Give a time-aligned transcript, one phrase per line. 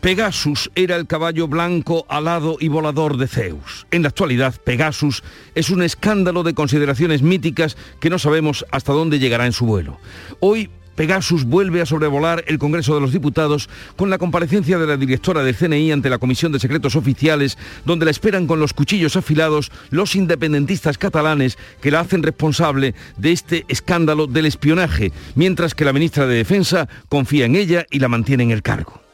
[0.00, 3.86] Pegasus era el caballo blanco, alado y volador de Zeus.
[3.90, 5.22] En la actualidad, Pegasus
[5.54, 9.98] es un escándalo de consideraciones míticas que no sabemos hasta dónde llegará en su vuelo.
[10.40, 14.96] Hoy Pegasus vuelve a sobrevolar el Congreso de los Diputados con la comparecencia de la
[14.96, 19.16] directora del CNI ante la Comisión de Secretos Oficiales, donde la esperan con los cuchillos
[19.16, 25.84] afilados los independentistas catalanes que la hacen responsable de este escándalo del espionaje, mientras que
[25.84, 29.09] la ministra de Defensa confía en ella y la mantiene en el cargo.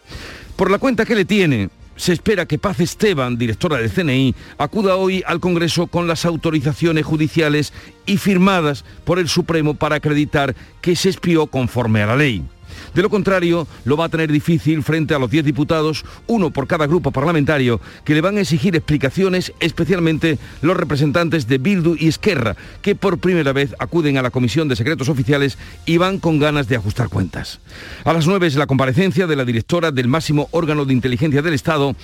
[0.56, 4.96] Por la cuenta que le tiene, se espera que Paz Esteban, directora del CNI, acuda
[4.96, 7.74] hoy al Congreso con las autorizaciones judiciales
[8.06, 12.42] y firmadas por el Supremo para acreditar que se espió conforme a la ley.
[12.96, 16.66] De lo contrario, lo va a tener difícil frente a los 10 diputados, uno por
[16.66, 22.08] cada grupo parlamentario, que le van a exigir explicaciones, especialmente los representantes de Bildu y
[22.08, 26.38] Esquerra, que por primera vez acuden a la Comisión de Secretos Oficiales y van con
[26.38, 27.60] ganas de ajustar cuentas.
[28.02, 31.52] A las 9 es la comparecencia de la directora del máximo órgano de inteligencia del
[31.52, 31.94] Estado,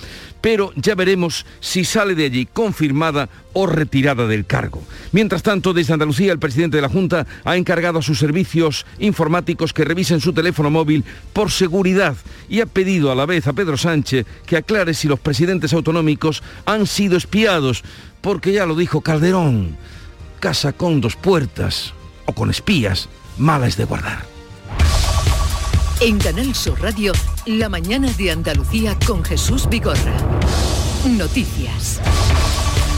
[0.41, 4.83] pero ya veremos si sale de allí confirmada o retirada del cargo.
[5.11, 9.73] Mientras tanto, desde Andalucía, el presidente de la Junta ha encargado a sus servicios informáticos
[9.73, 12.15] que revisen su teléfono móvil por seguridad
[12.49, 16.43] y ha pedido a la vez a Pedro Sánchez que aclare si los presidentes autonómicos
[16.65, 17.83] han sido espiados,
[18.21, 19.77] porque ya lo dijo Calderón,
[20.39, 21.93] casa con dos puertas
[22.25, 24.33] o con espías, mala es de guardar.
[26.01, 27.13] En Canal Sur Radio,
[27.45, 30.17] la mañana de Andalucía con Jesús Vigorra.
[31.05, 32.01] Noticias.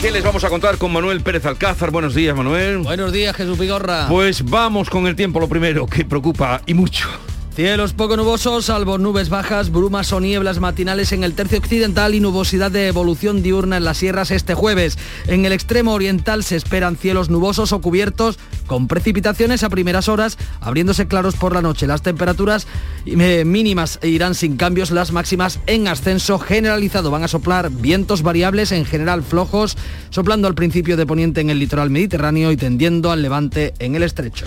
[0.05, 1.89] ¿Qué les vamos a contar con Manuel Pérez Alcázar?
[1.89, 2.77] Buenos días, Manuel.
[2.77, 4.05] Buenos días, Jesús Vigorra.
[4.07, 7.09] Pues vamos con el tiempo, lo primero, que preocupa y mucho.
[7.55, 12.19] Cielos poco nubosos, salvo nubes bajas, brumas o nieblas matinales en el tercio occidental y
[12.19, 14.97] nubosidad de evolución diurna en las sierras este jueves.
[15.27, 20.37] En el extremo oriental se esperan cielos nubosos o cubiertos con precipitaciones a primeras horas,
[20.59, 21.87] abriéndose claros por la noche.
[21.87, 22.67] Las temperaturas
[23.05, 27.09] eh, mínimas irán sin cambios, las máximas en ascenso generalizado.
[27.09, 29.77] Van a soplar vientos variables, en general flojos,
[30.09, 34.03] soplando al principio de poniente en el litoral mediterráneo y tendiendo al levante en el
[34.03, 34.45] estrecho.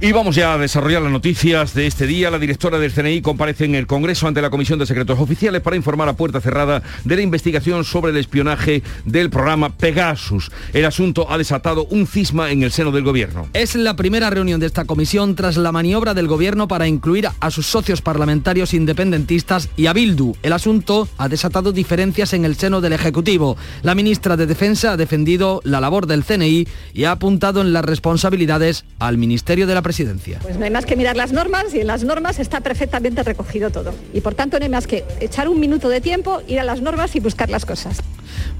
[0.00, 2.30] Y vamos ya a desarrollar las noticias de este día.
[2.30, 5.74] La directora del CNI comparece en el Congreso ante la Comisión de Secretos Oficiales para
[5.74, 10.52] informar a puerta cerrada de la investigación sobre el espionaje del programa Pegasus.
[10.72, 13.48] El asunto ha desatado un cisma en el seno del Gobierno.
[13.54, 17.50] Es la primera reunión de esta comisión tras la maniobra del Gobierno para incluir a
[17.50, 20.36] sus socios parlamentarios independentistas y a Bildu.
[20.44, 23.56] El asunto ha desatado diferencias en el seno del Ejecutivo.
[23.82, 27.84] La ministra de Defensa ha defendido la labor del CNI y ha apuntado en las
[27.84, 30.38] responsabilidades al Ministerio de la presidencia.
[30.42, 33.70] Pues no hay más que mirar las normas y en las normas está perfectamente recogido
[33.70, 33.94] todo.
[34.12, 36.82] Y por tanto no hay más que echar un minuto de tiempo, ir a las
[36.82, 38.02] normas y buscar las cosas.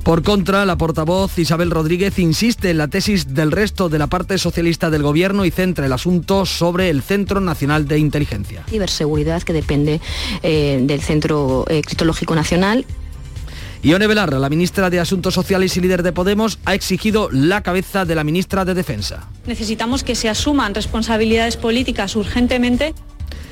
[0.05, 4.39] Por contra, la portavoz Isabel Rodríguez insiste en la tesis del resto de la parte
[4.39, 8.65] socialista del gobierno y centra el asunto sobre el Centro Nacional de Inteligencia.
[8.71, 10.01] Ciberseguridad que depende
[10.43, 12.87] eh, del Centro eh, Criptológico Nacional
[13.83, 18.05] Ione Belarra, la ministra de Asuntos Sociales y líder de Podemos, ha exigido la cabeza
[18.05, 19.29] de la ministra de Defensa.
[19.47, 22.93] Necesitamos que se asuman responsabilidades políticas urgentemente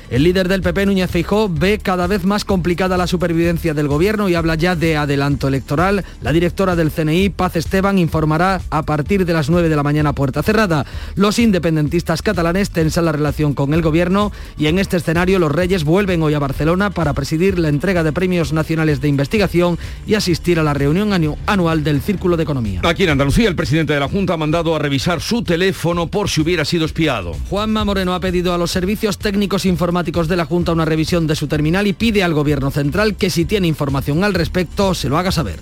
[0.09, 4.29] el líder del PP, Núñez Feijó, ve cada vez más complicada la supervivencia del gobierno
[4.29, 6.05] y habla ya de adelanto electoral.
[6.21, 10.13] La directora del CNI, Paz Esteban, informará a partir de las 9 de la mañana
[10.13, 10.85] puerta cerrada.
[11.15, 15.83] Los independentistas catalanes tensan la relación con el gobierno y en este escenario los Reyes
[15.83, 20.59] vuelven hoy a Barcelona para presidir la entrega de premios nacionales de investigación y asistir
[20.59, 22.81] a la reunión anual del Círculo de Economía.
[22.83, 26.29] Aquí en Andalucía, el presidente de la Junta ha mandado a revisar su teléfono por
[26.29, 27.35] si hubiera sido espiado.
[27.49, 29.65] Juanma Moreno ha pedido a los servicios técnicos
[30.03, 33.45] de la Junta una revisión de su terminal y pide al Gobierno Central que si
[33.45, 35.59] tiene información al respecto se lo haga saber.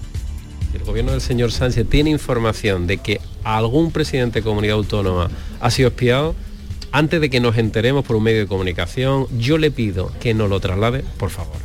[0.73, 5.29] El gobierno del señor Sánchez tiene información de que algún presidente de comunidad autónoma
[5.61, 6.35] ha sido espiado,
[6.91, 10.49] antes de que nos enteremos por un medio de comunicación, yo le pido que nos
[10.49, 11.64] lo traslade, por favor.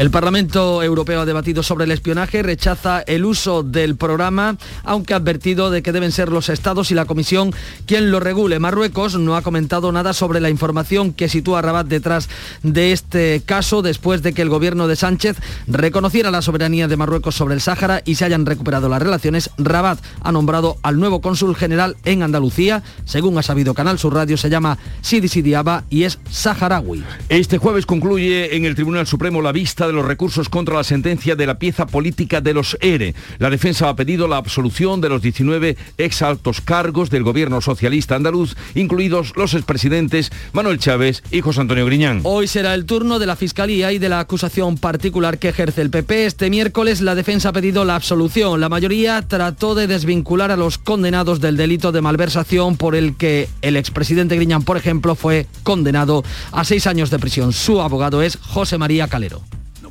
[0.00, 5.18] El Parlamento Europeo ha debatido sobre el espionaje, rechaza el uso del programa, aunque ha
[5.18, 7.52] advertido de que deben ser los estados y la Comisión
[7.84, 8.58] quien lo regule.
[8.60, 12.30] Marruecos no ha comentado nada sobre la información que sitúa a Rabat detrás
[12.62, 15.36] de este caso, después de que el gobierno de Sánchez
[15.66, 19.50] reconociera la soberanía de Marruecos sobre el Sáhara y se hayan recuperado las relaciones.
[19.58, 24.38] Rabat ha nombrado al nuevo cónsul general en Andalucía, según ha sabido Canal Sur Radio,
[24.38, 27.04] se llama Sidi Sidiaba y es saharaui.
[27.28, 31.36] Este jueves concluye en el Tribunal Supremo la vista de los recursos contra la sentencia
[31.36, 33.14] de la pieza política de los ERE.
[33.38, 38.16] La defensa ha pedido la absolución de los 19 ex altos cargos del gobierno socialista
[38.16, 42.20] andaluz, incluidos los expresidentes Manuel Chávez y José Antonio Griñán.
[42.24, 45.90] Hoy será el turno de la Fiscalía y de la acusación particular que ejerce el
[45.90, 46.26] PP.
[46.26, 48.60] Este miércoles la defensa ha pedido la absolución.
[48.60, 53.48] La mayoría trató de desvincular a los condenados del delito de malversación por el que
[53.62, 57.52] el expresidente Griñán, por ejemplo, fue condenado a seis años de prisión.
[57.52, 59.42] Su abogado es José María Calero.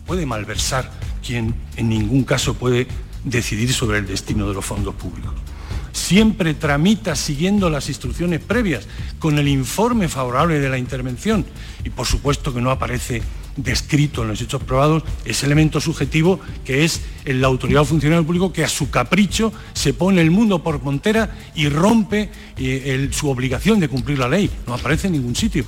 [0.10, 0.90] Puede malversar
[1.24, 2.88] quien en ningún caso puede
[3.24, 5.36] decidir sobre el destino de los fondos públicos.
[5.92, 8.88] Siempre tramita siguiendo las instrucciones previas,
[9.20, 11.46] con el informe favorable de la intervención
[11.84, 13.22] y por supuesto que no aparece
[13.56, 17.02] descrito en los hechos probados ese elemento subjetivo que es
[17.34, 21.36] la autoridad o funcionario público que a su capricho se pone el mundo por montera
[21.56, 24.50] y rompe eh, su obligación de cumplir la ley.
[24.68, 25.66] No aparece en ningún sitio.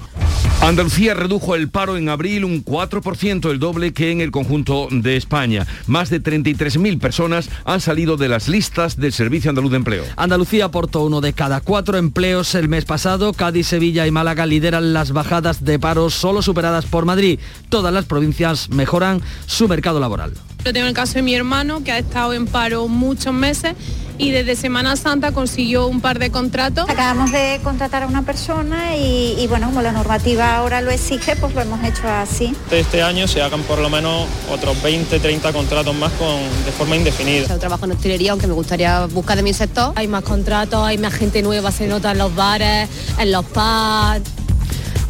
[0.62, 5.18] Andalucía redujo el paro en abril un 4%, el doble que en el conjunto de
[5.18, 5.66] España.
[5.88, 10.04] Más de 33.000 personas han salido de las listas del Servicio Andaluz de Empleo.
[10.18, 13.34] Andalucía aportó uno de cada cuatro empleos el mes pasado.
[13.34, 17.40] Cádiz, Sevilla y Málaga lideran las bajadas de paro solo superadas por Madrid.
[17.70, 20.34] Todas las provincias mejoran su mercado laboral.
[20.64, 23.76] Yo tengo el caso de mi hermano que ha estado en paro muchos meses
[24.20, 26.88] y desde Semana Santa consiguió un par de contratos.
[26.88, 31.56] Acabamos de contratar a una persona y, bueno, como la normativa ahora lo exige, pues
[31.56, 32.56] lo hemos hecho así.
[32.70, 36.96] Este año se hagan por lo menos otros 20, 30 contratos más con, de forma
[36.96, 37.48] indefinida.
[37.48, 39.94] Yo trabajo en hostelería, aunque me gustaría buscar de mi sector.
[39.96, 44.41] Hay más contratos, hay más gente nueva, se nota en los bares, en los pubs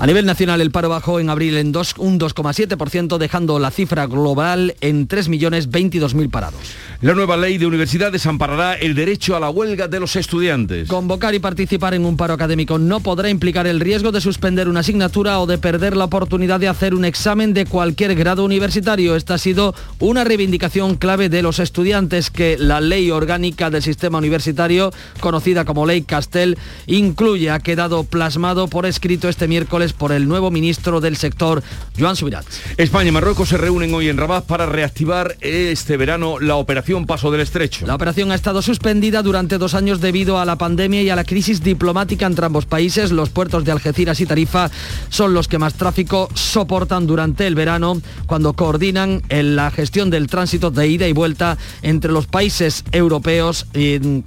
[0.01, 4.07] a nivel nacional el paro bajó en abril en dos, un 2,7%, dejando la cifra
[4.07, 6.59] global en 3.022.000 parados.
[7.01, 10.87] La nueva ley de universidades amparará el derecho a la huelga de los estudiantes.
[10.87, 14.79] Convocar y participar en un paro académico no podrá implicar el riesgo de suspender una
[14.79, 19.15] asignatura o de perder la oportunidad de hacer un examen de cualquier grado universitario.
[19.15, 24.17] Esta ha sido una reivindicación clave de los estudiantes que la ley orgánica del sistema
[24.17, 26.57] universitario, conocida como Ley Castel,
[26.87, 27.51] incluye.
[27.51, 31.63] Ha quedado plasmado por escrito este miércoles por el nuevo ministro del sector,
[31.97, 32.61] Joan Subirats.
[32.77, 37.31] España y Marruecos se reúnen hoy en Rabat para reactivar este verano la operación Paso
[37.31, 37.85] del Estrecho.
[37.85, 41.23] La operación ha estado suspendida durante dos años debido a la pandemia y a la
[41.23, 43.11] crisis diplomática entre ambos países.
[43.11, 44.69] Los puertos de Algeciras y Tarifa
[45.09, 50.27] son los que más tráfico soportan durante el verano cuando coordinan en la gestión del
[50.27, 53.65] tránsito de ida y vuelta entre los países europeos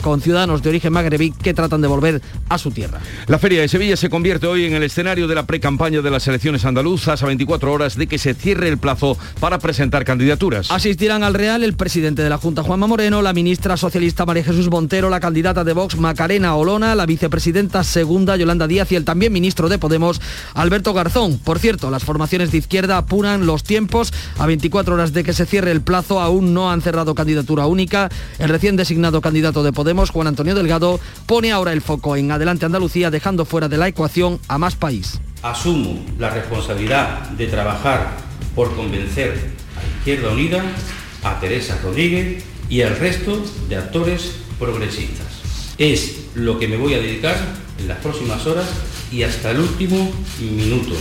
[0.03, 3.01] con ciudadanos de origen magrebí que tratan de volver a su tierra.
[3.27, 6.27] La Feria de Sevilla se convierte hoy en el escenario de la pre-campaña de las
[6.27, 10.71] elecciones andaluzas a 24 horas de que se cierre el plazo para presentar candidaturas.
[10.71, 14.71] Asistirán al Real el presidente de la Junta Juanma Moreno, la ministra socialista María Jesús
[14.71, 19.35] Montero, la candidata de Vox Macarena Olona, la vicepresidenta segunda Yolanda Díaz y el también
[19.35, 20.19] ministro de Podemos
[20.55, 21.39] Alberto Garzón.
[21.39, 24.15] Por cierto, las formaciones de izquierda apuran los tiempos.
[24.39, 28.09] A 24 horas de que se cierre el plazo aún no han cerrado candidatura única.
[28.39, 32.65] El recién designado candidato de Podemos, Juan Antonio Delgado, pone ahora el foco en Adelante
[32.65, 38.17] Andalucía dejando fuera de la ecuación a más país asumo la responsabilidad de trabajar
[38.55, 40.65] por convencer a Izquierda Unida,
[41.23, 45.27] a Teresa Rodríguez y al resto de actores progresistas.
[45.77, 47.37] Es lo que me voy a dedicar
[47.79, 48.67] en las próximas horas
[49.13, 50.11] y hasta el último
[50.41, 50.95] minuto.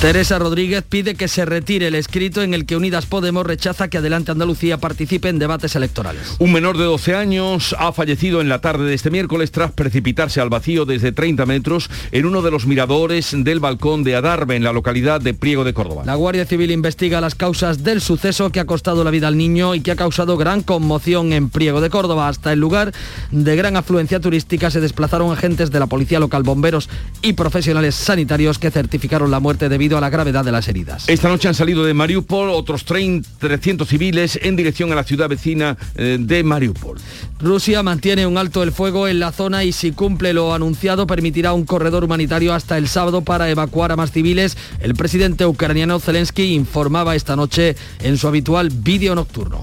[0.00, 3.96] Teresa Rodríguez pide que se retire el escrito en el que Unidas Podemos rechaza que
[3.96, 6.36] Adelante Andalucía participe en debates electorales.
[6.38, 10.42] Un menor de 12 años ha fallecido en la tarde de este miércoles tras precipitarse
[10.42, 14.64] al vacío desde 30 metros en uno de los miradores del balcón de Adarve en
[14.64, 16.02] la localidad de Priego de Córdoba.
[16.04, 19.74] La Guardia Civil investiga las causas del suceso que ha costado la vida al niño
[19.74, 22.28] y que ha causado gran conmoción en Priego de Córdoba.
[22.28, 22.92] Hasta el lugar
[23.30, 26.90] de gran afluencia turística se desplazaron agentes de la policía local, bomberos
[27.22, 31.04] y profesionales sanitarios que certificaron la muerte debido a la gravedad de las heridas.
[31.06, 35.76] Esta noche han salido de Mariupol otros 300 civiles en dirección a la ciudad vecina
[35.94, 36.98] eh, de Mariupol.
[37.38, 41.52] Rusia mantiene un alto el fuego en la zona y si cumple lo anunciado permitirá
[41.52, 44.56] un corredor humanitario hasta el sábado para evacuar a más civiles.
[44.80, 49.62] El presidente ucraniano Zelensky informaba esta noche en su habitual vídeo nocturno.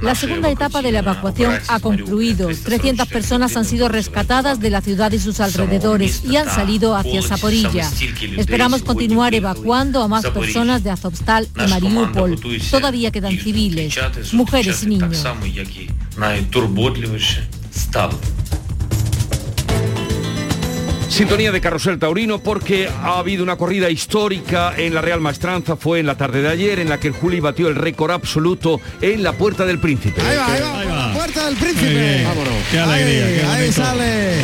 [0.00, 2.48] La segunda etapa de la evacuación ha concluido.
[2.48, 7.22] 300 personas han sido rescatadas de la ciudad y sus alrededores y han salido hacia
[7.22, 7.88] Zaporilla.
[8.36, 12.38] Esperamos continuar evacuando a más personas de Azovstal y Mariupol.
[12.70, 13.98] Todavía quedan civiles,
[14.32, 15.24] mujeres y niños.
[21.10, 25.98] Sintonía de Carrusel Taurino porque ha habido una corrida histórica en la Real Maestranza, fue
[25.98, 29.24] en la tarde de ayer, en la que el Juli batió el récord absoluto en
[29.24, 30.22] la Puerta del Príncipe.
[30.22, 32.24] Ahí va, ahí va, Puerta del Príncipe.
[32.24, 32.54] Vámonos.
[32.70, 33.52] Qué alegría.
[33.52, 34.42] Ahí, ahí sale.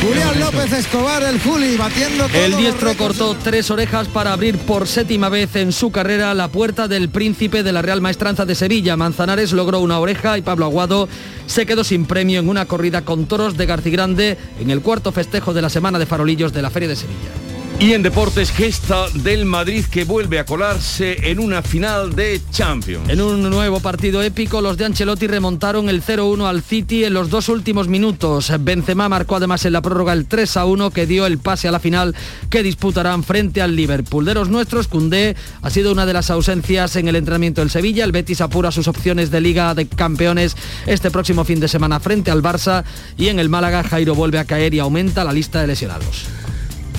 [0.00, 5.28] Julián López Escobar, el Juli, batiendo El diestro cortó tres orejas para abrir por séptima
[5.28, 8.96] vez en su carrera la puerta del príncipe de la Real Maestranza de Sevilla.
[8.96, 11.08] Manzanares logró una oreja y Pablo Aguado
[11.46, 15.54] se quedó sin premio en una corrida con toros de Garcigrande en el cuarto festejo
[15.54, 17.45] de la Semana de Farolillos de la Feria de Sevilla.
[17.78, 23.10] Y en deportes, gesta del Madrid que vuelve a colarse en una final de Champions.
[23.10, 27.28] En un nuevo partido épico, los de Ancelotti remontaron el 0-1 al City en los
[27.28, 28.50] dos últimos minutos.
[28.60, 32.14] Benzema marcó además en la prórroga el 3-1 que dio el pase a la final
[32.48, 34.24] que disputarán frente al Liverpool.
[34.24, 38.04] De los nuestros, Cundé ha sido una de las ausencias en el entrenamiento del Sevilla.
[38.04, 40.56] El Betis apura sus opciones de Liga de Campeones
[40.86, 42.84] este próximo fin de semana frente al Barça
[43.18, 46.24] y en el Málaga Jairo vuelve a caer y aumenta la lista de lesionados.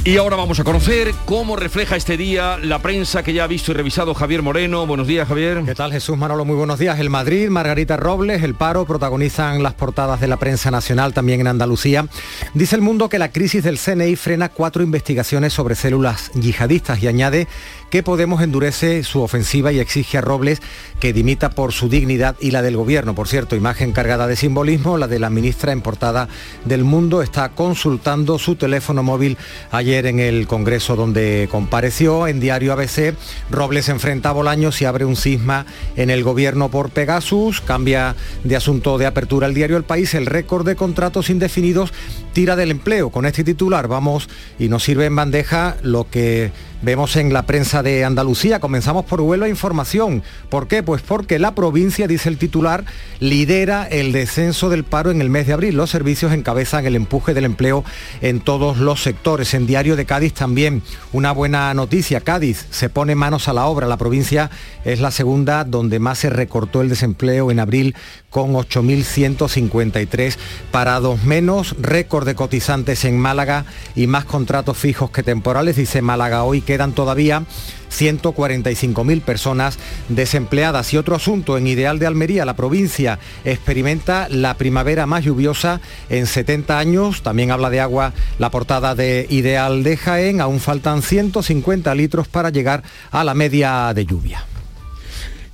[0.04, 3.72] Y ahora vamos a conocer cómo refleja este día la prensa que ya ha visto
[3.72, 4.88] y revisado Javier Moreno.
[4.88, 5.64] Buenos días, Javier.
[5.66, 6.46] ¿Qué tal, Jesús Manolo?
[6.46, 6.98] Muy buenos días.
[7.00, 11.48] El Madrid, Margarita Robles, El Paro protagonizan las portadas de la prensa nacional también en
[11.48, 12.08] Andalucía.
[12.54, 17.08] Dice el mundo que la crisis del CNI frena cuatro investigaciones sobre células yihadistas y
[17.08, 17.48] añade
[17.90, 20.62] que Podemos endurece su ofensiva y exige a Robles
[21.00, 23.16] que dimita por su dignidad y la del gobierno.
[23.16, 26.28] Por cierto, imagen cargada de simbolismo, la de la ministra en portada
[26.66, 29.38] del Mundo está consultando su teléfono móvil
[29.72, 32.28] ayer en el Congreso donde compareció.
[32.28, 33.14] En diario ABC,
[33.52, 35.66] Robles enfrenta a Bolaños y abre un cisma
[35.96, 37.62] en el gobierno por Pegasus.
[37.62, 40.14] Cambia de asunto de apertura el diario El País.
[40.14, 41.94] El récord de contratos indefinidos
[42.34, 43.10] tira del empleo.
[43.10, 44.30] Con este titular vamos
[44.60, 49.20] y nos sirve en bandeja lo que Vemos en la prensa de Andalucía, comenzamos por
[49.22, 50.22] Huelva Información.
[50.50, 50.84] ¿Por qué?
[50.84, 52.86] Pues porque la provincia, dice el titular,
[53.20, 55.76] lidera el descenso del paro en el mes de abril.
[55.76, 57.84] Los servicios encabezan el empuje del empleo
[58.22, 59.56] en todos los sectores.
[59.56, 62.22] En Diario de Cádiz también una buena noticia.
[62.22, 63.88] Cádiz se pone manos a la obra.
[63.88, 64.52] La provincia
[64.86, 67.96] es la segunda donde más se recortó el desempleo en abril
[68.30, 70.38] con 8.153
[70.70, 73.66] parados menos, récord de cotizantes en Málaga
[73.96, 77.44] y más contratos fijos que temporales, dice Málaga hoy quedan todavía
[77.90, 80.94] 145.000 personas desempleadas.
[80.94, 86.28] Y otro asunto, en Ideal de Almería, la provincia experimenta la primavera más lluviosa en
[86.28, 87.24] 70 años.
[87.24, 90.42] También habla de agua la portada de Ideal de Jaén.
[90.42, 94.44] Aún faltan 150 litros para llegar a la media de lluvia.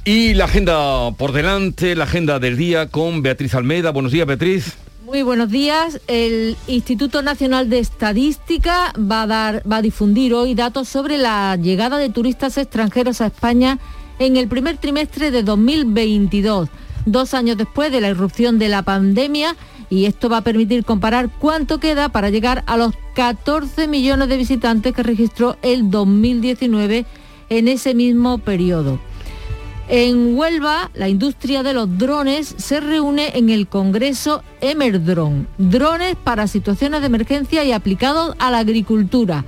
[0.04, 3.92] Y la agenda por delante, la agenda del día con Beatriz Almeida.
[3.92, 4.74] Buenos días, Beatriz.
[5.14, 6.02] Muy buenos días.
[6.08, 11.56] El Instituto Nacional de Estadística va a, dar, va a difundir hoy datos sobre la
[11.56, 13.78] llegada de turistas extranjeros a España
[14.18, 16.68] en el primer trimestre de 2022,
[17.06, 19.56] dos años después de la irrupción de la pandemia,
[19.88, 24.38] y esto va a permitir comparar cuánto queda para llegar a los 14 millones de
[24.38, 27.06] visitantes que registró el 2019
[27.50, 29.00] en ese mismo periodo.
[29.96, 35.48] En Huelva, la industria de los drones se reúne en el Congreso Emerdron.
[35.60, 39.46] Drones para situaciones de emergencia y aplicados a la agricultura.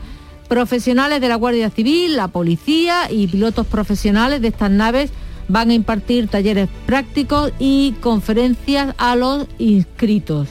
[0.48, 5.10] Profesionales de la Guardia Civil, la policía y pilotos profesionales de estas naves
[5.48, 10.50] van a impartir talleres prácticos y conferencias a los inscritos.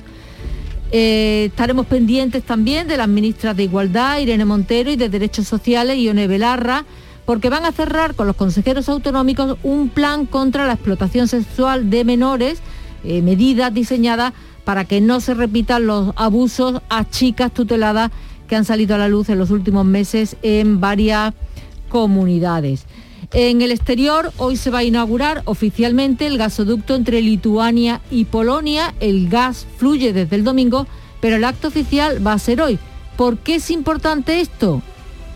[0.90, 5.98] Eh, estaremos pendientes también de las ministras de Igualdad, Irene Montero, y de Derechos Sociales,
[5.98, 6.84] Ione Belarra,
[7.26, 12.04] porque van a cerrar con los consejeros autonómicos un plan contra la explotación sexual de
[12.04, 12.60] menores,
[13.04, 14.32] eh, medidas diseñadas
[14.64, 18.10] para que no se repitan los abusos a chicas tuteladas
[18.48, 21.34] que han salido a la luz en los últimos meses en varias
[21.88, 22.86] comunidades.
[23.32, 28.94] En el exterior, hoy se va a inaugurar oficialmente el gasoducto entre Lituania y Polonia.
[29.00, 30.86] El gas fluye desde el domingo,
[31.20, 32.78] pero el acto oficial va a ser hoy.
[33.16, 34.82] ¿Por qué es importante esto?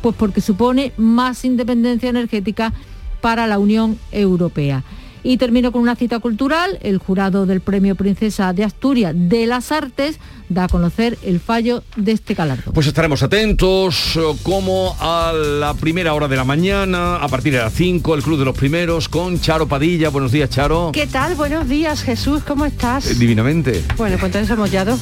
[0.01, 2.73] Pues porque supone más independencia energética
[3.21, 4.85] para la Unión Europea.
[5.23, 6.79] Y termino con una cita cultural.
[6.81, 11.83] El jurado del Premio Princesa de Asturias de las Artes da a conocer el fallo
[11.97, 12.73] de este galardón.
[12.73, 17.59] Pues estaremos atentos eh, como a la primera hora de la mañana, a partir de
[17.59, 20.09] las 5, el Club de los Primeros con Charo Padilla.
[20.09, 20.93] Buenos días, Charo.
[20.93, 21.35] ¿Qué tal?
[21.35, 22.43] Buenos días, Jesús.
[22.45, 23.11] ¿Cómo estás?
[23.11, 23.85] Eh, divinamente.
[23.97, 25.01] Bueno, pues entonces dos.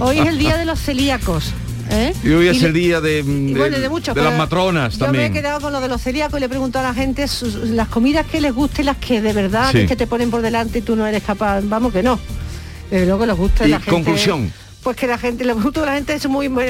[0.00, 1.52] Hoy es el Día de los Celíacos.
[1.90, 2.12] ¿Eh?
[2.24, 5.26] Y hoy es el día de, de, bueno, de, mucho, de las matronas yo también.
[5.26, 7.28] Yo me he quedado con lo de los celíacos y le pregunto a la gente
[7.28, 9.86] sus, las comidas que les gusten, las que de verdad sí.
[9.86, 12.18] que te ponen por delante y tú no eres capaz, vamos que no.
[12.90, 13.90] Pero luego les gusta y la gente.
[13.90, 14.52] conclusión.
[14.82, 16.66] Pues que la gente, le gusta la gente es muy, muy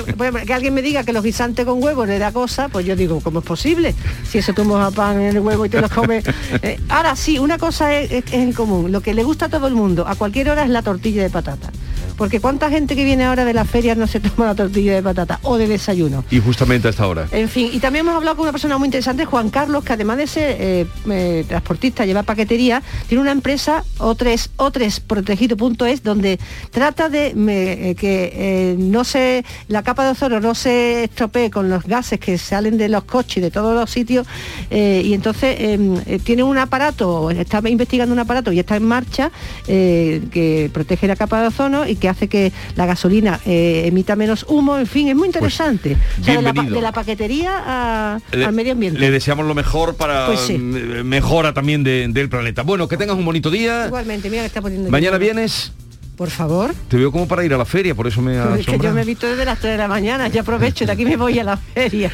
[0.47, 3.21] que alguien me diga que los guisantes con huevo le da cosa, pues yo digo,
[3.21, 3.95] ¿cómo es posible?
[4.27, 6.25] Si eso tú mojas pan en el huevo y te los comes.
[6.63, 9.49] Eh, ahora sí, una cosa es, es, es en común, lo que le gusta a
[9.51, 11.71] todo el mundo, a cualquier hora es la tortilla de patata
[12.17, 15.03] porque cuánta gente que viene ahora de las ferias no se toma la tortilla de
[15.03, 16.25] patata o de desayuno.
[16.31, 17.29] Y justamente a esta hora.
[17.31, 20.17] En fin, y también hemos hablado con una persona muy interesante, Juan Carlos, que además
[20.19, 26.39] de ser eh, eh, transportista, lleva paquetería, tiene una empresa O3, O3protegido.es, donde
[26.71, 31.69] trata de me- eh, que no se, la capa de ozono no se estropee con
[31.69, 34.27] los gases que salen de los coches y de todos los sitios,
[34.71, 39.31] y entonces eh, tiene un aparato, está investigando un aparato y está en marcha
[39.67, 44.45] que protege la capa de ozono y que hace que la gasolina eh, emita menos
[44.49, 45.97] humo, en fin, es muy interesante.
[46.21, 48.99] O sea, de, la, de paquetería a- Le- al medio ambiente.
[48.99, 50.59] Le deseamos lo mejor para Pues sí.
[50.59, 52.63] mm, mejora también de- del planeta.
[52.63, 53.87] Bueno, que tengas un bonito día.
[53.87, 54.91] Igualmente, mira que está poniendo...
[54.91, 55.73] Mañana vienes.
[56.17, 56.75] Por favor.
[56.89, 58.91] Te veo como para ir a la feria, por eso me ha Es que yo
[58.93, 61.39] me he visto desde las 3 de la mañana, ya aprovecho, de aquí me voy
[61.39, 62.11] a la feria.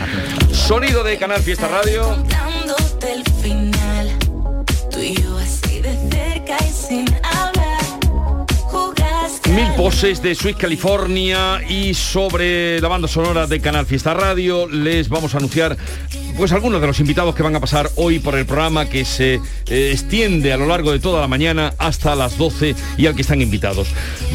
[0.50, 2.16] Sonido de Canal Fiesta Radio.
[2.28, 4.10] Dándote el final.
[4.90, 7.51] Tú y yo así de cerca y sin hablar.
[9.54, 15.10] Mil poses de Sweet California y sobre la banda sonora de Canal Fiesta Radio les
[15.10, 15.76] vamos a anunciar
[16.36, 19.34] pues algunos de los invitados que van a pasar hoy por el programa que se
[19.68, 23.22] eh, extiende a lo largo de toda la mañana hasta las 12 y al que
[23.22, 23.88] están invitados.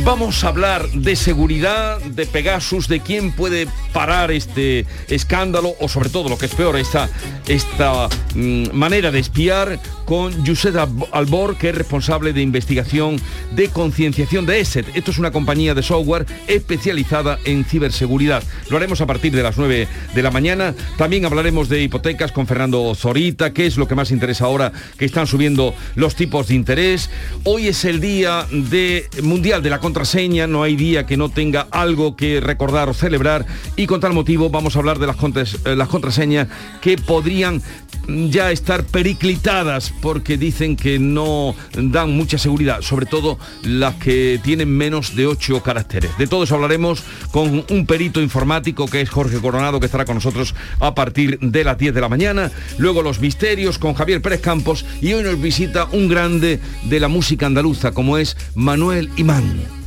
[0.04, 6.10] Vamos a hablar de seguridad, de Pegasus, de quién puede parar este escándalo o sobre
[6.10, 7.10] todo lo que es peor, esta,
[7.48, 13.20] esta mm, manera de espiar con Ab- Albor, que es responsable de investigación
[13.56, 14.86] de concienciación de ESET.
[14.96, 18.44] Esto es una compañía de software especializada en ciberseguridad.
[18.70, 20.74] Lo haremos a partir de las 9 de la mañana.
[20.98, 25.06] También hablaremos de hipotecas con Fernando Zorita, que es lo que más interesa ahora, que
[25.06, 27.10] están subiendo los tipos de interés.
[27.44, 31.68] Hoy es el día de mundial de la contraseña, no hay día que no tenga
[31.72, 33.46] algo que recordar o celebrar.
[33.76, 36.48] Y con tal motivo vamos a hablar de las, eh, las contraseñas
[36.82, 37.62] que podrían
[38.08, 44.70] ya estar periclitadas porque dicen que no dan mucha seguridad, sobre todo las que tienen
[44.70, 46.18] menos de 8 caracteres.
[46.18, 50.16] De todo eso hablaremos con un perito informático que es Jorge Coronado, que estará con
[50.16, 52.52] nosotros a partir de las 10 de la mañana.
[52.78, 57.08] Luego los misterios con Javier Pérez Campos y hoy nos visita un grande de la
[57.08, 59.87] música andaluza como es Manuel Imán.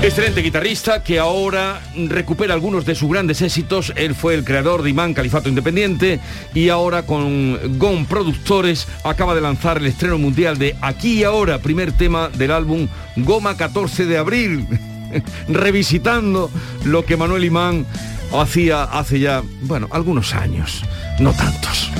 [0.00, 3.92] Excelente guitarrista que ahora recupera algunos de sus grandes éxitos.
[3.96, 6.20] Él fue el creador de Imán Califato Independiente
[6.54, 11.58] y ahora con GOM Productores acaba de lanzar el estreno mundial de Aquí y Ahora,
[11.58, 12.86] primer tema del álbum
[13.16, 14.66] Goma 14 de abril,
[15.48, 16.50] revisitando
[16.84, 17.84] lo que Manuel Imán
[18.32, 20.84] hacía hace ya, bueno, algunos años,
[21.18, 21.90] no tantos.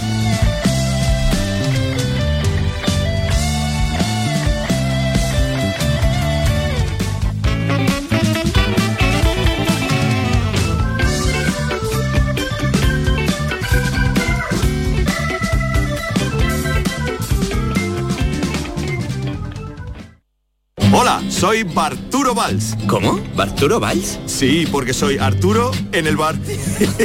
[21.39, 22.77] Soy Barturo Valls.
[22.89, 23.21] ¿Cómo?
[23.37, 24.19] ¿Barturo Valls?
[24.27, 26.35] Sí, porque soy Arturo en el bar.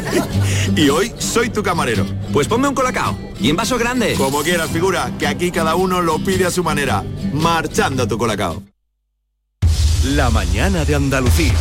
[0.76, 2.04] y hoy soy tu camarero.
[2.32, 3.16] Pues ponme un colacao.
[3.40, 4.16] ¿Y en vaso grande?
[4.16, 7.04] Como quieras, figura, que aquí cada uno lo pide a su manera.
[7.32, 8.64] Marchando tu colacao.
[10.04, 11.54] La mañana de Andalucía.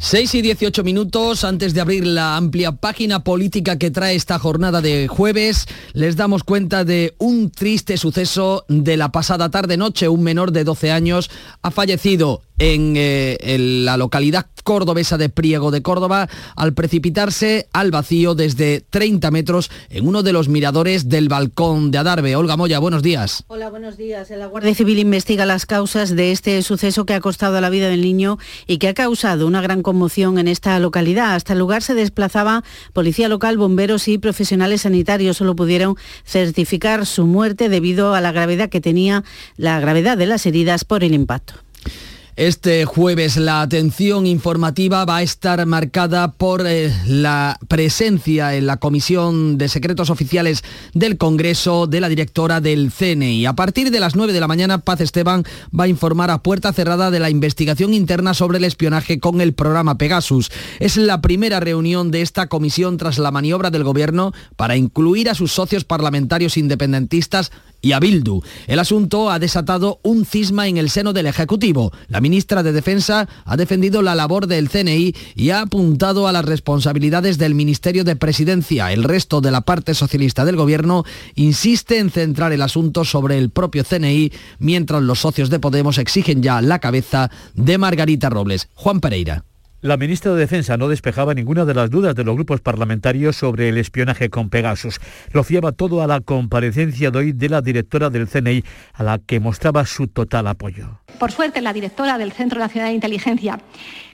[0.00, 4.80] 6 y 18 minutos antes de abrir la amplia página política que trae esta jornada
[4.80, 10.08] de jueves, les damos cuenta de un triste suceso de la pasada tarde-noche.
[10.08, 11.30] Un menor de 12 años
[11.62, 17.90] ha fallecido en, eh, en la localidad cordobesa de Priego de Córdoba al precipitarse al
[17.90, 22.36] vacío desde 30 metros en uno de los miradores del balcón de Adarve.
[22.36, 23.44] Olga Moya, buenos días.
[23.46, 24.28] Hola, buenos días.
[24.28, 28.02] La Guardia Civil investiga las causas de este suceso que ha costado la vida del
[28.02, 31.34] niño y que ha causado una gran conmoción en esta localidad.
[31.34, 35.38] Hasta el lugar se desplazaba policía local, bomberos y profesionales sanitarios.
[35.38, 39.24] Solo pudieron certificar su muerte debido a la gravedad que tenía
[39.56, 41.54] la gravedad de las heridas por el impacto.
[42.38, 48.76] Este jueves la atención informativa va a estar marcada por eh, la presencia en la
[48.76, 50.62] Comisión de Secretos Oficiales
[50.94, 53.44] del Congreso de la directora del CNI.
[53.44, 55.42] A partir de las 9 de la mañana, Paz Esteban
[55.76, 59.52] va a informar a puerta cerrada de la investigación interna sobre el espionaje con el
[59.52, 60.52] programa Pegasus.
[60.78, 65.34] Es la primera reunión de esta comisión tras la maniobra del Gobierno para incluir a
[65.34, 68.42] sus socios parlamentarios independentistas y a Bildu.
[68.66, 71.92] El asunto ha desatado un cisma en el seno del Ejecutivo.
[72.08, 76.44] La ministra de Defensa ha defendido la labor del CNI y ha apuntado a las
[76.44, 78.92] responsabilidades del Ministerio de Presidencia.
[78.92, 83.50] El resto de la parte socialista del Gobierno insiste en centrar el asunto sobre el
[83.50, 88.68] propio CNI, mientras los socios de Podemos exigen ya la cabeza de Margarita Robles.
[88.74, 89.44] Juan Pereira.
[89.80, 93.68] La ministra de Defensa no despejaba ninguna de las dudas de los grupos parlamentarios sobre
[93.68, 94.98] el espionaje con Pegasus.
[95.32, 98.64] Lo fiaba todo a la comparecencia de hoy de la directora del CNI,
[98.94, 100.98] a la que mostraba su total apoyo.
[101.20, 103.60] Por suerte, la directora del Centro Nacional de Inteligencia,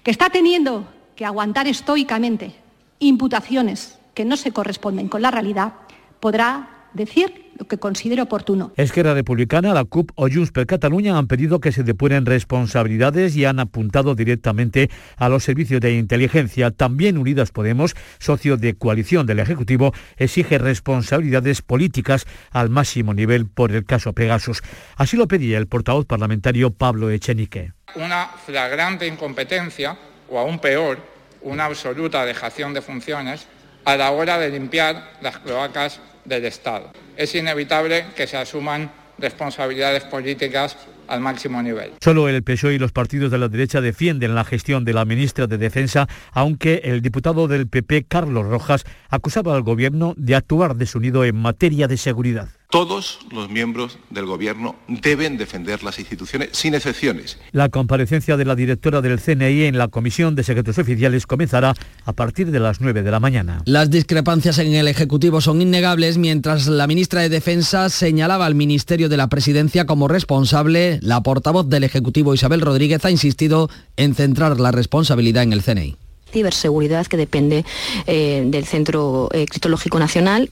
[0.03, 2.55] que está teniendo que aguantar estoicamente
[2.99, 5.73] imputaciones que no se corresponden con la realidad,
[6.21, 8.73] podrá decir lo que considere oportuno.
[8.77, 13.45] Esquerra Republicana, la CUP o Junts per Cataluña han pedido que se depuren responsabilidades y
[13.45, 16.71] han apuntado directamente a los servicios de inteligencia.
[16.71, 23.73] También Unidas Podemos, socio de coalición del Ejecutivo, exige responsabilidades políticas al máximo nivel por
[23.73, 24.63] el caso Pegasus.
[24.97, 27.73] Así lo pedía el portavoz parlamentario Pablo Echenique.
[27.97, 29.97] Una flagrante incompetencia
[30.31, 30.99] o aún peor,
[31.43, 33.47] una absoluta dejación de funciones
[33.85, 36.93] a la hora de limpiar las cloacas del Estado.
[37.17, 41.93] Es inevitable que se asuman responsabilidades políticas al máximo nivel.
[42.01, 45.47] Solo el PSOE y los partidos de la derecha defienden la gestión de la ministra
[45.47, 51.25] de Defensa, aunque el diputado del PP, Carlos Rojas, acusaba al gobierno de actuar desunido
[51.25, 52.49] en materia de seguridad.
[52.75, 57.39] Todos los miembros del Gobierno deben defender las instituciones sin excepciones.
[57.53, 62.13] La comparecencia de la directora del CNI en la Comisión de Secretos Oficiales comenzará a
[62.15, 63.63] partir de las 9 de la mañana.
[63.65, 69.09] Las discrepancias en el Ejecutivo son innegables mientras la ministra de Defensa señalaba al Ministerio
[69.09, 70.99] de la Presidencia como responsable.
[71.01, 75.97] La portavoz del Ejecutivo Isabel Rodríguez ha insistido en centrar la responsabilidad en el CNI.
[76.33, 77.65] Ciberseguridad que depende
[78.09, 80.51] eh, del Centro eh, Criptológico Nacional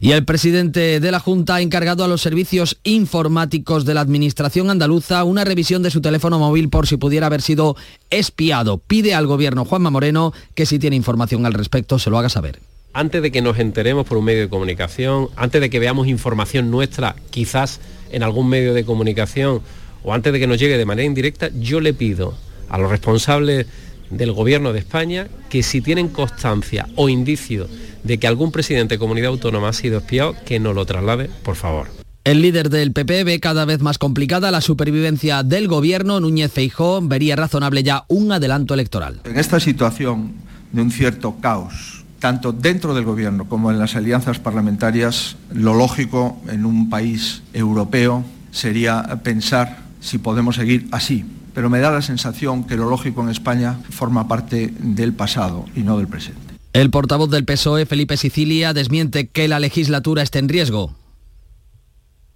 [0.00, 4.70] y el presidente de la Junta ha encargado a los servicios informáticos de la Administración
[4.70, 7.76] andaluza una revisión de su teléfono móvil por si pudiera haber sido
[8.10, 8.78] espiado.
[8.78, 12.60] Pide al gobierno Juanma Moreno que si tiene información al respecto se lo haga saber.
[12.94, 16.70] Antes de que nos enteremos por un medio de comunicación, antes de que veamos información
[16.70, 19.62] nuestra, quizás en algún medio de comunicación,
[20.04, 22.34] o antes de que nos llegue de manera indirecta, yo le pido
[22.68, 23.66] a los responsables
[24.12, 27.68] del Gobierno de España que si tienen constancia o indicio
[28.04, 31.56] de que algún presidente de comunidad autónoma ha sido espiado, que no lo traslade, por
[31.56, 31.88] favor.
[32.24, 36.20] El líder del PP ve cada vez más complicada la supervivencia del gobierno.
[36.20, 39.20] Núñez Feijó vería razonable ya un adelanto electoral.
[39.24, 40.34] En esta situación
[40.70, 46.40] de un cierto caos, tanto dentro del gobierno como en las alianzas parlamentarias, lo lógico
[46.48, 51.24] en un país europeo sería pensar si podemos seguir así.
[51.54, 55.80] Pero me da la sensación que lo lógico en España forma parte del pasado y
[55.80, 56.52] no del presente.
[56.72, 60.94] El portavoz del PSOE, Felipe Sicilia, desmiente que la legislatura esté en riesgo.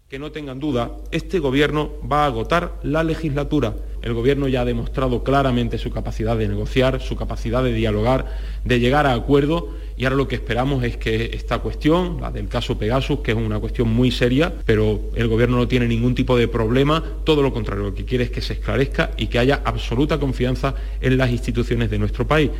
[0.09, 3.75] Que no tengan duda, este gobierno va a agotar la legislatura.
[4.03, 8.27] El gobierno ya ha demostrado claramente su capacidad de negociar, su capacidad de dialogar,
[8.65, 12.49] de llegar a acuerdo y ahora lo que esperamos es que esta cuestión, la del
[12.49, 16.37] caso Pegasus, que es una cuestión muy seria, pero el gobierno no tiene ningún tipo
[16.37, 19.63] de problema, todo lo contrario, lo que quiere es que se esclarezca y que haya
[19.65, 22.51] absoluta confianza en las instituciones de nuestro país.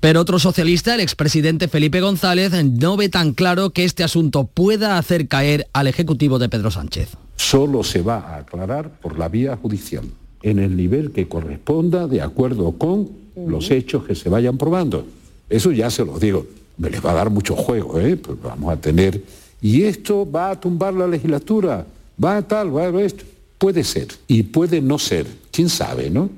[0.00, 4.98] Pero otro socialista, el expresidente Felipe González, no ve tan claro que este asunto pueda
[4.98, 7.16] hacer caer al Ejecutivo de Pedro Sánchez.
[7.36, 10.04] Solo se va a aclarar por la vía judicial,
[10.42, 15.06] en el nivel que corresponda de acuerdo con los hechos que se vayan probando.
[15.50, 16.46] Eso ya se los digo,
[16.78, 18.16] me les va a dar mucho juego, ¿eh?
[18.16, 19.22] Pues vamos a tener...
[19.60, 21.86] Y esto va a tumbar la legislatura,
[22.22, 23.24] va a tal, va a esto.
[23.58, 26.28] Puede ser y puede no ser, quién sabe, ¿no?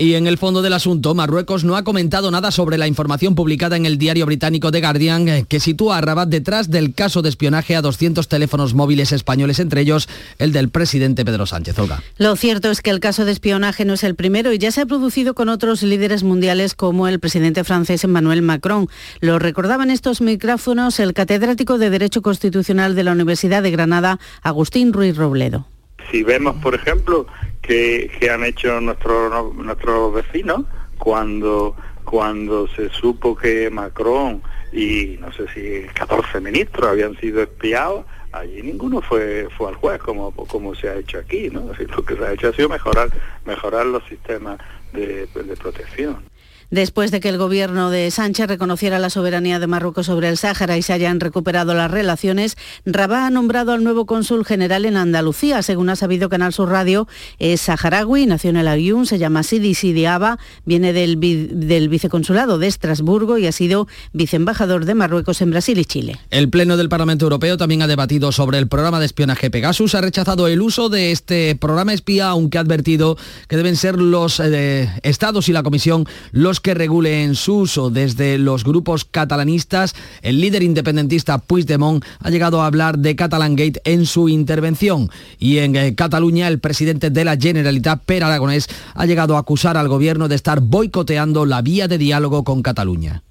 [0.00, 3.76] Y en el fondo del asunto, Marruecos no ha comentado nada sobre la información publicada
[3.76, 7.28] en el diario británico The Guardian eh, que sitúa a Rabat detrás del caso de
[7.28, 10.08] espionaje a 200 teléfonos móviles españoles, entre ellos
[10.38, 11.76] el del presidente Pedro Sánchez.
[11.80, 12.00] Olga.
[12.16, 14.82] Lo cierto es que el caso de espionaje no es el primero y ya se
[14.82, 18.88] ha producido con otros líderes mundiales como el presidente francés Emmanuel Macron.
[19.18, 24.92] Lo recordaban estos micrófonos el catedrático de Derecho Constitucional de la Universidad de Granada, Agustín
[24.92, 25.66] Ruiz Robledo.
[26.10, 27.26] Si vemos, por ejemplo,
[27.62, 30.64] que, han hecho nuestros nuestros vecinos
[30.98, 34.42] cuando cuando se supo que Macron
[34.72, 40.00] y no sé si 14 ministros habían sido espiados, allí ninguno fue fue al juez
[40.00, 41.60] como como se ha hecho aquí, ¿no?
[41.60, 43.10] lo que se ha hecho ha sido mejorar
[43.44, 44.58] mejorar los sistemas
[44.92, 45.28] de
[45.60, 46.22] protección.
[46.70, 50.76] Después de que el gobierno de Sánchez reconociera la soberanía de Marruecos sobre el Sáhara
[50.76, 55.62] y se hayan recuperado las relaciones, Rabat ha nombrado al nuevo cónsul general en Andalucía.
[55.62, 59.74] Según ha sabido Canal Sur Radio, es saharaui, nació en el Ayun, se llama Sidi
[59.74, 65.86] Sidiaba, viene del, viceconsulado de Estrasburgo y ha sido viceembajador de Marruecos en Brasil y
[65.86, 66.16] Chile.
[66.30, 69.94] El Pleno del Parlamento Europeo también ha debatido sobre el programa de espionaje Pegasus.
[69.94, 73.16] Ha rechazado el uso de este programa espía, aunque ha advertido
[73.48, 77.90] que deben ser los eh, estados y la Comisión los menos que regulen su uso.
[77.90, 83.80] Desde los grupos catalanistas, el líder independentista Puigdemont ha llegado a hablar de Catalan Gate
[83.84, 85.10] en su intervención.
[85.38, 89.76] Y en eh, Cataluña, el presidente de la Generalitat, Per Aragonés, ha llegado a acusar
[89.76, 93.22] al gobierno de estar boicoteando la vía de diálogo con Cataluña.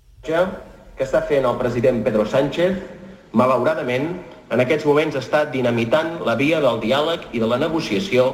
[0.97, 2.73] que està fent el president Pedro Sánchez,
[3.37, 4.17] malauradament,
[4.49, 8.31] en aquests moments està dinamitant la via del diàleg i de la negociació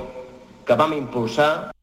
[0.63, 1.73] que vam impulsar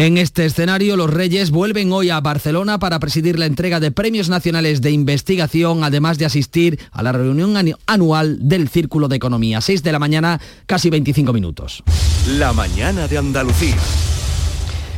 [0.00, 4.28] En este escenario, los Reyes vuelven hoy a Barcelona para presidir la entrega de premios
[4.28, 7.56] nacionales de investigación, además de asistir a la reunión
[7.86, 9.60] anual del Círculo de Economía.
[9.60, 11.82] 6 de la mañana, casi 25 minutos.
[12.28, 13.74] La mañana de Andalucía.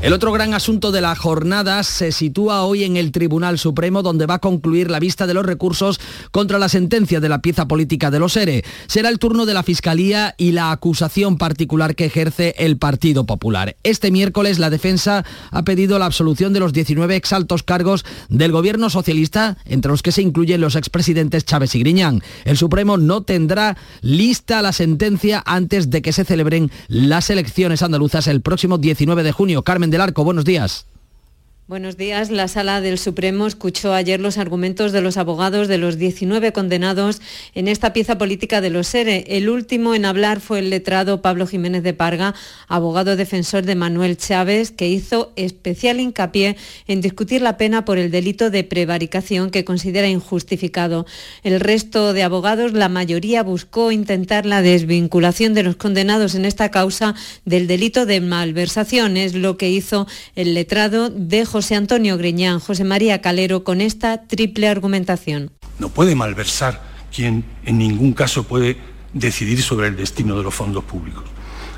[0.02, 4.24] El otro gran asunto de la jornada se sitúa hoy en el Tribunal Supremo, donde
[4.24, 8.10] va a concluir la vista de los recursos contra la sentencia de la pieza política
[8.10, 8.64] de los ERE.
[8.86, 13.76] Será el turno de la Fiscalía y la acusación particular que ejerce el Partido Popular.
[13.82, 18.88] Este miércoles la defensa ha pedido la absolución de los 19 exaltos cargos del gobierno
[18.88, 22.22] socialista, entre los que se incluyen los expresidentes Chávez y Griñán.
[22.46, 28.28] El Supremo no tendrá lista la sentencia antes de que se celebren las elecciones andaluzas
[28.28, 29.62] el próximo 19 de junio.
[29.62, 30.86] Carmen del Arco, buenos días.
[31.70, 32.32] Buenos días.
[32.32, 37.22] La Sala del Supremo escuchó ayer los argumentos de los abogados de los 19 condenados
[37.54, 39.24] en esta pieza política de los SERE.
[39.28, 42.34] El último en hablar fue el letrado Pablo Jiménez de Parga,
[42.66, 46.56] abogado defensor de Manuel Chávez, que hizo especial hincapié
[46.88, 51.06] en discutir la pena por el delito de prevaricación que considera injustificado.
[51.44, 56.72] El resto de abogados, la mayoría, buscó intentar la desvinculación de los condenados en esta
[56.72, 59.16] causa del delito de malversación.
[59.16, 63.82] Es lo que hizo el letrado de José José Antonio Griñán, José María Calero, con
[63.82, 65.50] esta triple argumentación.
[65.78, 66.80] No puede malversar
[67.14, 68.78] quien en ningún caso puede
[69.12, 71.24] decidir sobre el destino de los fondos públicos.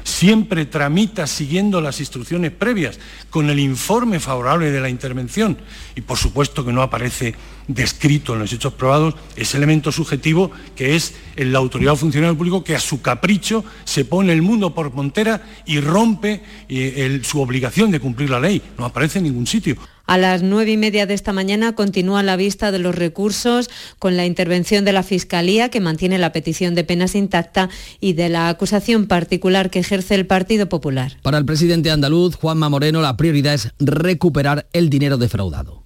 [0.04, 2.98] Siempre tramita siguiendo las instrucciones previas,
[3.30, 5.56] con el informe favorable de la intervención
[5.94, 7.34] y por supuesto que no aparece
[7.68, 12.74] descrito en los hechos probados ese elemento subjetivo que es la autoridad funcionario público que
[12.74, 18.00] a su capricho se pone el mundo por montera y rompe eh, su obligación de
[18.00, 18.60] cumplir la ley.
[18.78, 19.76] No aparece en ningún sitio.
[20.06, 24.16] A las nueve y media de esta mañana continúa la vista de los recursos con
[24.16, 27.68] la intervención de la Fiscalía, que mantiene la petición de penas intacta,
[28.00, 31.16] y de la acusación particular que ejerce el Partido Popular.
[31.22, 35.82] Para el presidente andaluz, Juanma Moreno, la prioridad es recuperar el dinero defraudado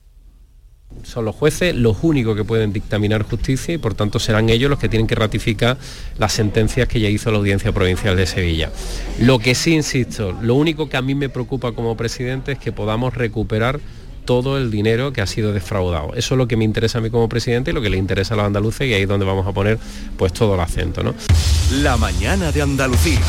[1.03, 4.79] son los jueces los únicos que pueden dictaminar justicia y por tanto serán ellos los
[4.79, 5.79] que tienen que ratificar
[6.19, 8.71] las sentencias que ya hizo la Audiencia Provincial de Sevilla.
[9.21, 12.73] Lo que sí, insisto, lo único que a mí me preocupa como presidente es que
[12.73, 13.81] podamos recuperar
[14.27, 16.12] todo el dinero que ha sido defraudado.
[16.15, 18.35] Eso es lo que me interesa a mí como presidente y lo que le interesa
[18.35, 19.79] a los andaluces y ahí es donde vamos a poner
[20.19, 21.03] pues todo el acento.
[21.03, 21.15] ¿no?
[21.81, 23.21] La mañana de Andalucía.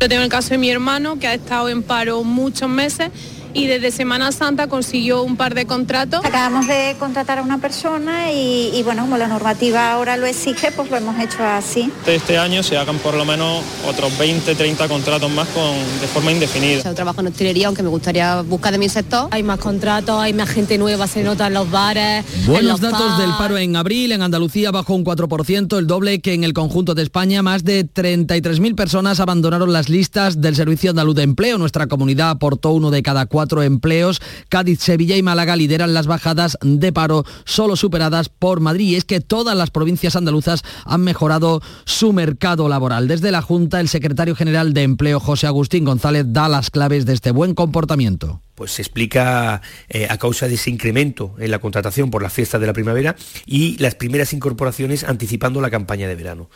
[0.00, 3.10] Yo tengo el caso de mi hermano que ha estado en paro muchos meses
[3.54, 6.24] y desde Semana Santa consiguió un par de contratos.
[6.24, 10.90] Acabamos de contratar a una persona y, bueno, como la normativa ahora lo exige, pues
[10.90, 11.90] lo hemos hecho así.
[12.06, 16.32] Este año se hagan por lo menos otros 20, 30 contratos más con, de forma
[16.32, 16.82] indefinida.
[16.82, 19.28] Yo trabajo en hostelería, aunque me gustaría buscar de mi sector.
[19.30, 22.24] Hay más contratos, hay más gente nueva, se nota en los bares.
[22.46, 26.42] Buenos datos del paro en abril, en Andalucía bajó un 4%, el doble que en
[26.42, 27.42] el conjunto de España.
[27.42, 31.56] Más de 33.000 personas abandonaron las listas del Servicio Andaluz de Empleo.
[31.56, 34.20] Nuestra comunidad aportó uno de cada cuatro empleos.
[34.48, 38.90] Cádiz, Sevilla y Málaga lideran las bajadas de paro, solo superadas por Madrid.
[38.90, 43.08] Y es que todas las provincias andaluzas han mejorado su mercado laboral.
[43.08, 47.14] Desde la Junta, el secretario general de Empleo, José Agustín González, da las claves de
[47.14, 52.10] este buen comportamiento pues se explica eh, a causa de ese incremento en la contratación
[52.10, 56.50] por la fiesta de la primavera y las primeras incorporaciones anticipando la campaña de verano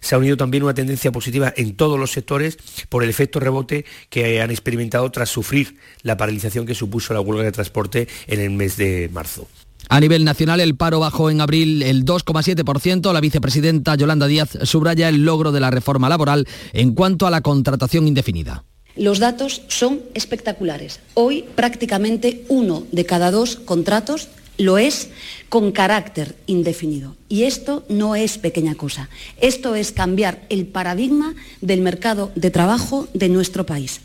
[0.00, 3.84] se ha unido también una tendencia positiva en todos los sectores por el efecto rebote
[4.10, 8.50] que han experimentado tras sufrir la paralización que supuso la huelga de transporte en el
[8.50, 9.48] mes de marzo.
[9.88, 13.12] A nivel nacional, el paro bajó en abril el 2,7%.
[13.12, 17.40] La vicepresidenta Yolanda Díaz subraya el logro de la reforma laboral en cuanto a la
[17.40, 18.64] contratación indefinida.
[18.96, 21.00] Los datos son espectaculares.
[21.14, 25.08] Hoy prácticamente uno de cada dos contratos lo es
[25.48, 27.16] con carácter indefinido.
[27.28, 29.08] Y esto no es pequeña cosa.
[29.40, 34.00] Esto es cambiar el paradigma del mercado de trabajo de nuestro país.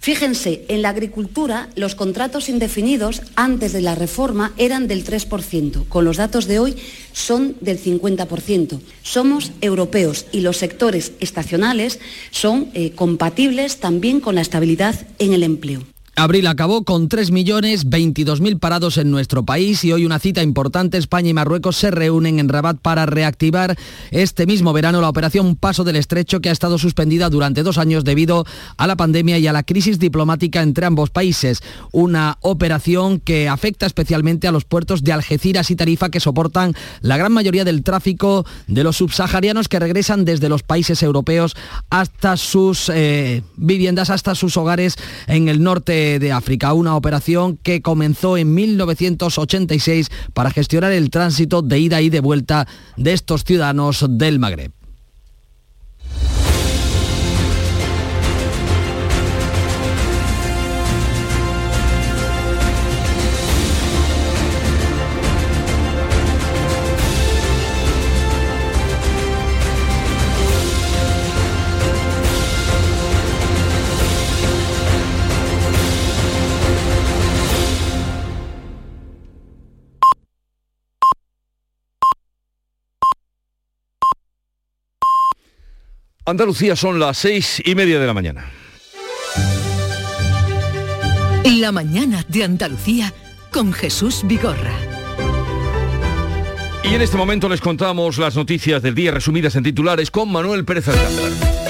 [0.00, 6.04] Fíjense, en la agricultura los contratos indefinidos antes de la reforma eran del 3%, con
[6.04, 6.76] los datos de hoy
[7.12, 8.80] son del 50%.
[9.02, 11.98] Somos europeos y los sectores estacionales
[12.30, 15.82] son eh, compatibles también con la estabilidad en el empleo.
[16.18, 20.96] Abril acabó con 3.022.000 parados en nuestro país y hoy una cita importante.
[20.96, 23.76] España y Marruecos se reúnen en Rabat para reactivar
[24.10, 28.02] este mismo verano la operación Paso del Estrecho que ha estado suspendida durante dos años
[28.02, 28.46] debido
[28.78, 31.62] a la pandemia y a la crisis diplomática entre ambos países.
[31.92, 37.18] Una operación que afecta especialmente a los puertos de Algeciras y Tarifa que soportan la
[37.18, 41.56] gran mayoría del tráfico de los subsaharianos que regresan desde los países europeos
[41.90, 47.82] hasta sus eh, viviendas, hasta sus hogares en el norte de África, una operación que
[47.82, 52.66] comenzó en 1986 para gestionar el tránsito de ida y de vuelta
[52.96, 54.72] de estos ciudadanos del Magreb.
[86.28, 88.50] Andalucía son las seis y media de la mañana.
[91.44, 93.14] La mañana de Andalucía
[93.52, 94.74] con Jesús Vigorra.
[96.82, 100.64] Y en este momento les contamos las noticias del día resumidas en titulares con Manuel
[100.64, 101.65] Pérez Alcázar.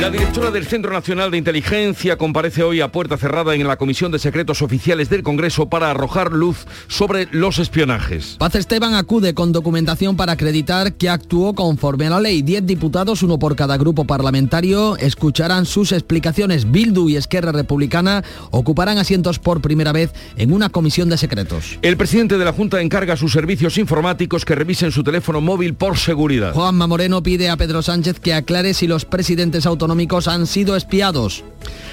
[0.00, 4.10] La directora del Centro Nacional de Inteligencia comparece hoy a puerta cerrada en la Comisión
[4.10, 8.36] de Secretos Oficiales del Congreso para arrojar luz sobre los espionajes.
[8.38, 12.40] Paz Esteban acude con documentación para acreditar que actuó conforme a la ley.
[12.40, 16.70] Diez diputados, uno por cada grupo parlamentario, escucharán sus explicaciones.
[16.70, 21.78] Bildu y Esquerra Republicana ocuparán asientos por primera vez en una comisión de secretos.
[21.82, 25.74] El presidente de la Junta encarga a sus servicios informáticos que revisen su teléfono móvil
[25.74, 26.54] por seguridad.
[26.54, 29.89] Juanma Moreno pide a Pedro Sánchez que aclare si los presidentes autonómicos
[30.28, 31.44] han sido espiados.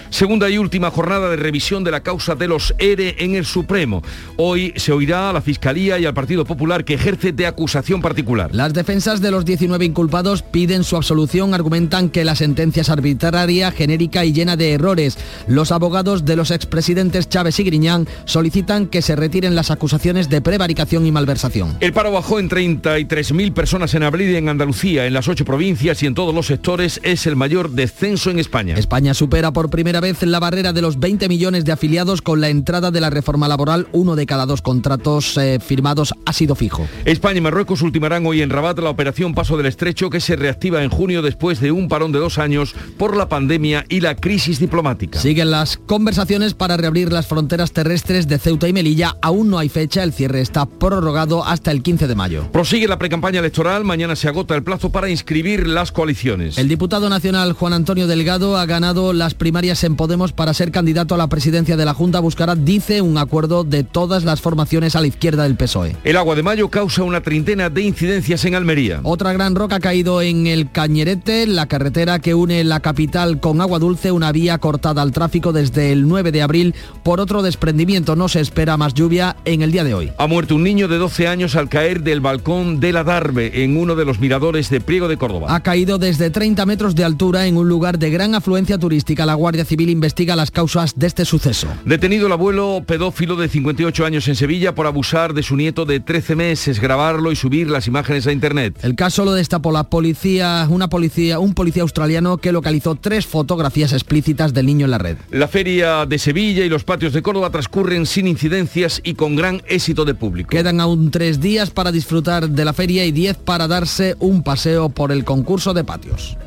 [0.10, 4.02] Segunda y última jornada de revisión de la causa de los ERE en el Supremo.
[4.38, 8.50] Hoy se oirá a la Fiscalía y al Partido Popular que ejerce de acusación particular.
[8.54, 13.72] Las defensas de los 19 inculpados piden su absolución, argumentan que la sentencia es arbitraria,
[13.72, 15.18] genérica y llena de errores.
[15.48, 20.42] Los abogados de los expresidentes Chávez y Griñán solicitan que se retiren las acusaciones de
[20.42, 21.76] prevaricación y malversación.
[21.82, 26.06] El paro bajó en 33.000 personas en abril en Andalucía, en las ocho provincias y
[26.06, 28.76] en todos los sectores es el mayor descenso en España.
[28.78, 32.50] España supera por primera vez la barrera de los 20 millones de afiliados con la
[32.50, 33.88] entrada de la reforma laboral.
[33.93, 36.86] Uno de cada dos contratos eh, firmados ha sido fijo.
[37.06, 40.84] España y Marruecos ultimarán hoy en Rabat la operación Paso del Estrecho que se reactiva
[40.84, 44.60] en junio después de un parón de dos años por la pandemia y la crisis
[44.60, 45.21] diplomática.
[45.21, 49.15] Siguen las conversaciones para reabrir las fronteras terrestres de Ceuta y Melilla.
[49.21, 52.52] Aún no hay fecha, el cierre está prorrogado hasta el 15 de mayo.
[52.52, 56.58] Prosigue la precampaña electoral, mañana se agota el plazo para inscribir las coaliciones.
[56.58, 61.13] El diputado nacional Juan Antonio Delgado ha ganado las primarias en Podemos para ser candidato
[61.13, 65.02] a la presidencia de la Junta buscará, dice, un acuerdo de todas las formaciones a
[65.02, 65.96] la izquierda del PSOE.
[66.04, 69.00] El agua de mayo causa una treintena de incidencias en Almería.
[69.04, 73.62] Otra gran roca ha caído en el Cañerete, la carretera que une la capital con
[73.62, 78.16] Agua Dulce, una vía cortada al tráfico desde el 9 de abril por otro desprendimiento.
[78.16, 80.12] No se espera más lluvia en el día de hoy.
[80.18, 83.78] Ha muerto un niño de 12 años al caer del balcón de la Darbe en
[83.78, 85.54] uno de los miradores de Priego de Córdoba.
[85.54, 89.26] Ha caído desde 30 metros de altura en un lugar de gran afluencia turística.
[89.26, 91.67] La Guardia Civil investiga las causas de este suceso.
[91.86, 96.00] Detenido el abuelo pedófilo de 58 años en Sevilla por abusar de su nieto de
[96.00, 98.78] 13 meses, grabarlo y subir las imágenes a internet.
[98.82, 103.93] El caso lo destapó la policía, una policía, un policía australiano que localizó tres fotografías
[103.93, 105.17] explícitas del niño en la red.
[105.32, 109.62] La feria de Sevilla y los patios de Córdoba transcurren sin incidencias y con gran
[109.67, 110.50] éxito de público.
[110.50, 114.89] Quedan aún tres días para disfrutar de la feria y diez para darse un paseo
[114.89, 116.38] por el concurso de patios.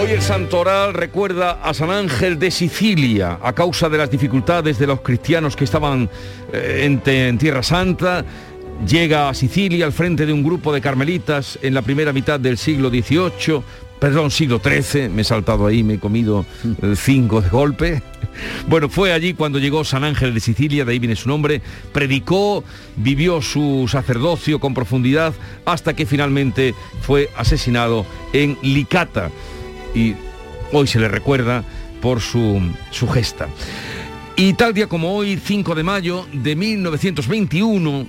[0.00, 4.86] Hoy el santoral recuerda a San Ángel de Sicilia a causa de las dificultades de
[4.86, 6.08] los cristianos que estaban
[6.54, 8.24] eh, en, en Tierra Santa.
[8.88, 12.56] Llega a Sicilia al frente de un grupo de carmelitas en la primera mitad del
[12.56, 13.62] siglo XVIII,
[14.00, 16.46] perdón, siglo XIII, me he saltado ahí, me he comido
[16.96, 18.02] cinco de golpe.
[18.68, 21.60] Bueno, fue allí cuando llegó San Ángel de Sicilia, de ahí viene su nombre,
[21.92, 22.62] predicó,
[22.96, 25.34] vivió su sacerdocio con profundidad
[25.66, 29.30] hasta que finalmente fue asesinado en Licata
[29.94, 30.14] y
[30.72, 31.64] hoy se le recuerda
[32.00, 33.48] por su, su gesta.
[34.36, 38.06] Y tal día como hoy, 5 de mayo de 1921,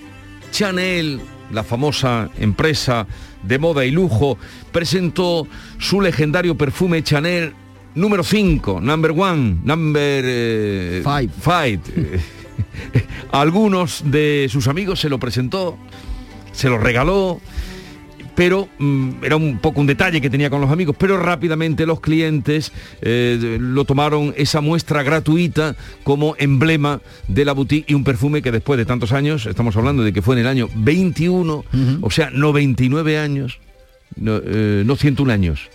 [0.52, 1.20] Chanel,
[1.52, 3.06] la famosa empresa
[3.44, 4.38] de moda y lujo,
[4.72, 7.54] presentó su legendario perfume Chanel
[7.96, 11.80] número 5, number one, number eh, five.
[13.32, 15.78] Algunos de sus amigos se lo presentó,
[16.52, 17.42] se lo regaló,
[18.42, 22.00] pero mm, era un poco un detalle que tenía con los amigos, pero rápidamente los
[22.00, 22.72] clientes
[23.04, 28.52] eh, lo tomaron esa muestra gratuita como emblema de la boutique y un perfume que
[28.52, 31.66] después de tantos años, estamos hablando de que fue en el año 21,
[32.02, 33.60] o sea, 99 años,
[34.16, 35.70] no, eh, no 101 años,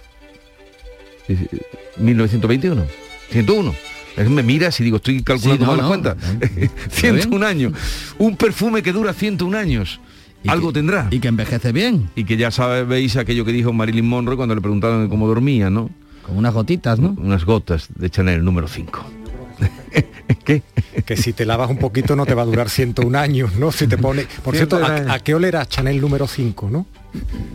[1.29, 1.37] Eh,
[1.99, 2.85] 1921,
[3.31, 3.75] 101.
[4.17, 6.17] Es- Me miras y digo, estoy calculando Sí, no, mal la no, cuenta.
[6.57, 6.71] bien.
[6.91, 7.73] 101 años.
[8.19, 10.01] Un perfume que dura 101 años.
[10.49, 11.09] Algo tendrá.
[11.11, 12.11] Y que envejece bien.
[12.17, 15.91] Y que ya sabéis aquello que dijo Marilyn Monroe cuando le preguntaron cómo dormía, ¿no?
[16.23, 17.15] Con unas gotitas, ¿no?
[17.19, 19.26] Unas gotas de Chanel número 5.
[21.07, 23.71] Que si te lavas un poquito no te va a durar 101 años, ¿no?
[23.73, 24.27] Si te pone...
[24.43, 25.11] Por cierto, 101 años.
[25.11, 26.87] ¿a, a qué olera Chanel número 5, no?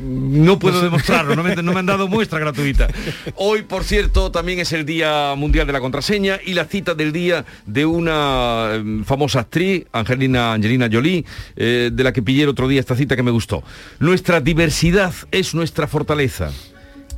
[0.03, 2.87] No puedo demostrarlo, no me, no me han dado muestra gratuita.
[3.35, 7.11] Hoy, por cierto, también es el Día Mundial de la Contraseña y la cita del
[7.11, 11.25] día de una eh, famosa actriz, Angelina, Angelina Jolie,
[11.55, 13.63] eh, de la que pillé el otro día esta cita que me gustó.
[13.99, 16.51] Nuestra diversidad es nuestra fortaleza.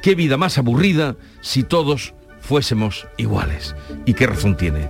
[0.01, 2.13] Qué vida más aburrida si todos
[2.43, 3.75] fuésemos iguales.
[4.05, 4.89] ¿Y qué razón tiene?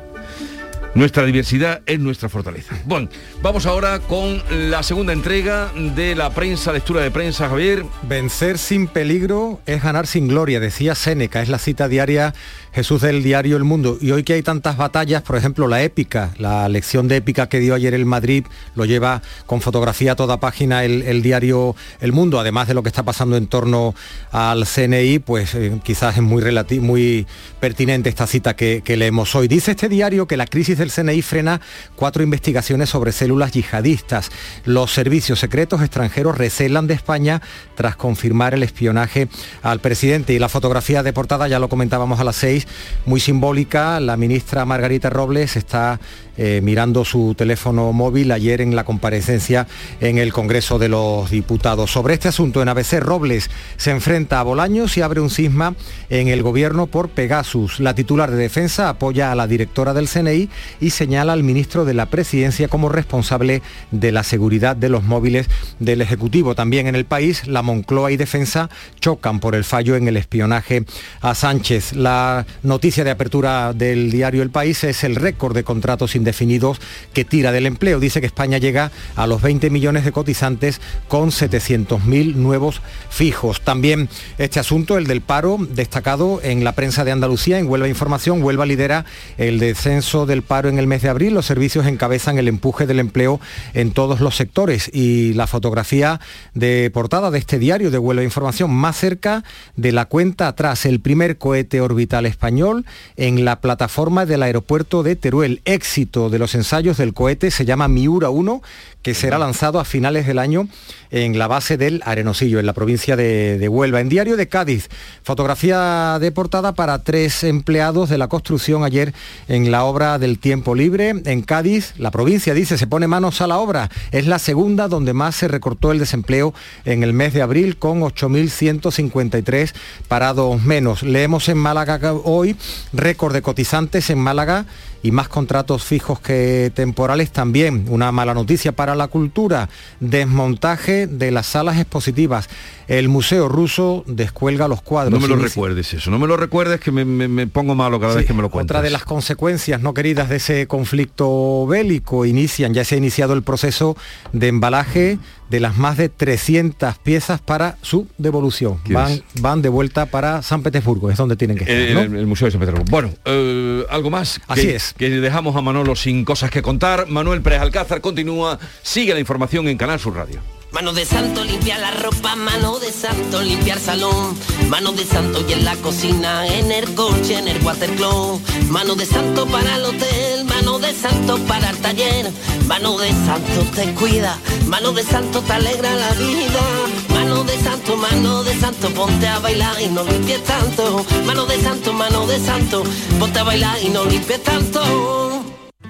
[0.95, 2.75] Nuestra diversidad es nuestra fortaleza.
[2.85, 3.09] Bueno,
[3.41, 7.83] vamos ahora con la segunda entrega de la prensa, lectura de prensa, Javier.
[8.03, 12.35] Vencer sin peligro es ganar sin gloria, decía Séneca, es la cita diaria
[12.73, 13.97] Jesús del diario El Mundo.
[14.01, 17.59] Y hoy que hay tantas batallas, por ejemplo, la épica, la lección de épica que
[17.59, 18.45] dio ayer el Madrid,
[18.75, 22.81] lo lleva con fotografía a toda página el, el diario El Mundo, además de lo
[22.81, 23.93] que está pasando en torno
[24.31, 26.43] al CNI, pues eh, quizás es muy,
[26.79, 27.27] muy
[27.59, 29.47] pertinente esta cita que, que leemos hoy.
[29.47, 31.61] Dice este diario que la crisis del CNI frena
[31.95, 34.31] cuatro investigaciones sobre células yihadistas.
[34.65, 37.41] Los servicios secretos extranjeros recelan de España
[37.75, 39.27] tras confirmar el espionaje
[39.61, 40.33] al presidente.
[40.33, 42.62] Y la fotografía de portada, ya lo comentábamos a las seis,
[43.05, 43.99] muy simbólica.
[43.99, 45.99] La ministra Margarita Robles está
[46.37, 49.67] eh, mirando su teléfono móvil ayer en la comparecencia
[49.99, 51.91] en el Congreso de los Diputados.
[51.91, 55.75] Sobre este asunto en ABC, Robles se enfrenta a Bolaños y abre un cisma
[56.09, 57.79] en el gobierno por Pegasus.
[57.79, 61.93] La titular de defensa apoya a la directora del CNI y señala al ministro de
[61.93, 63.61] la Presidencia como responsable
[63.91, 65.47] de la seguridad de los móviles
[65.79, 66.55] del Ejecutivo.
[66.55, 68.69] También en el país, la Moncloa y Defensa
[68.99, 70.85] chocan por el fallo en el espionaje
[71.21, 71.93] a Sánchez.
[71.93, 76.79] La noticia de apertura del diario El País es el récord de contratos indefinidos
[77.13, 77.99] que tira del empleo.
[77.99, 83.61] Dice que España llega a los 20 millones de cotizantes con 700.000 nuevos fijos.
[83.61, 84.07] También
[84.37, 88.65] este asunto, el del paro, destacado en la prensa de Andalucía, en Huelva Información, Huelva
[88.65, 89.05] lidera
[89.37, 91.33] el descenso del paro en el mes de abril.
[91.33, 93.41] Los servicios encabezan el empuje del empleo
[93.73, 96.21] en todos los sectores y la fotografía
[96.53, 99.43] de portada de este diario de Huelva Información más cerca
[99.75, 102.85] de la cuenta atrás, el primer cohete orbital español
[103.17, 105.61] en la plataforma del aeropuerto de Teruel.
[105.65, 108.61] Éxito de los ensayos del cohete se llama Miura 1,
[109.01, 110.67] que será lanzado a finales del año
[111.09, 113.99] en la base del Arenosillo, en la provincia de, de Huelva.
[113.99, 114.89] En Diario de Cádiz,
[115.23, 119.13] fotografía de portada para tres empleados de la construcción ayer
[119.47, 121.09] en la obra del tiempo libre.
[121.25, 123.89] En Cádiz, la provincia dice, se pone manos a la obra.
[124.11, 126.53] Es la segunda donde más se recortó el desempleo
[126.85, 129.73] en el mes de abril con 8.153
[130.07, 131.01] parados menos.
[131.01, 132.55] Leemos en Málaga hoy
[132.93, 134.67] récord de cotizantes en Málaga
[135.03, 137.85] y más contratos fijos que temporales también.
[137.89, 139.69] Una mala noticia para la cultura.
[139.99, 142.49] Desmontaje de las salas expositivas.
[142.87, 145.11] El Museo Ruso descuelga los cuadros.
[145.13, 147.75] No me lo Inicia- recuerdes eso, no me lo recuerdes que me, me- me pongo
[147.75, 148.75] malo cada vez que me lo cuentas.
[148.75, 153.33] Otra de las consecuencias no queridas de ese conflicto bélico inician, ya se ha iniciado
[153.33, 153.95] el proceso
[154.31, 155.17] de embalaje
[155.49, 158.79] de las más de 300 piezas para su devolución.
[158.89, 161.77] Van, van de vuelta para San Petersburgo, es donde tienen que estar.
[161.77, 162.19] El, ¿no?
[162.19, 162.89] el- Museo de San Petersburgo.
[162.89, 164.39] Bueno, eh, algo más.
[164.39, 164.93] que- Así es.
[164.97, 167.07] Que dejamos a Manolo sin cosas que contar.
[167.07, 168.57] Manuel Pérez Alcázar continúa.
[168.81, 170.39] Sigue la información en Canal Sur Radio.
[170.73, 174.35] Mano de santo limpia la ropa, mano de santo limpiar salón,
[174.69, 179.05] mano de santo y en la cocina, en el coche, en el watercloak, mano de
[179.05, 182.31] santo para el hotel, mano de santo para el taller,
[182.65, 186.61] mano de santo te cuida, mano de santo te alegra la vida,
[187.09, 191.61] mano de santo, mano de santo, ponte a bailar y no limpies tanto, mano de
[191.61, 192.83] santo, mano de santo,
[193.19, 194.81] ponte a bailar y no limpies tanto.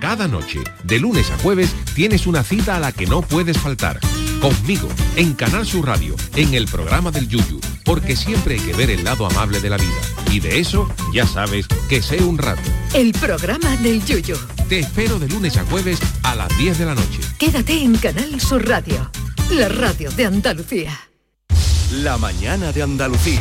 [0.01, 4.01] Cada noche, de lunes a jueves, tienes una cita a la que no puedes faltar.
[4.43, 8.89] Conmigo, en Canal Sur Radio, en el programa del Yuyu, porque siempre hay que ver
[8.89, 10.01] el lado amable de la vida.
[10.33, 12.69] Y de eso, ya sabes, que sé un rato.
[12.93, 14.37] El programa del Yuyo.
[14.67, 17.21] Te espero de lunes a jueves a las 10 de la noche.
[17.39, 19.09] Quédate en Canal Sur Radio,
[19.49, 20.99] la radio de Andalucía.
[21.91, 23.39] La mañana de Andalucía.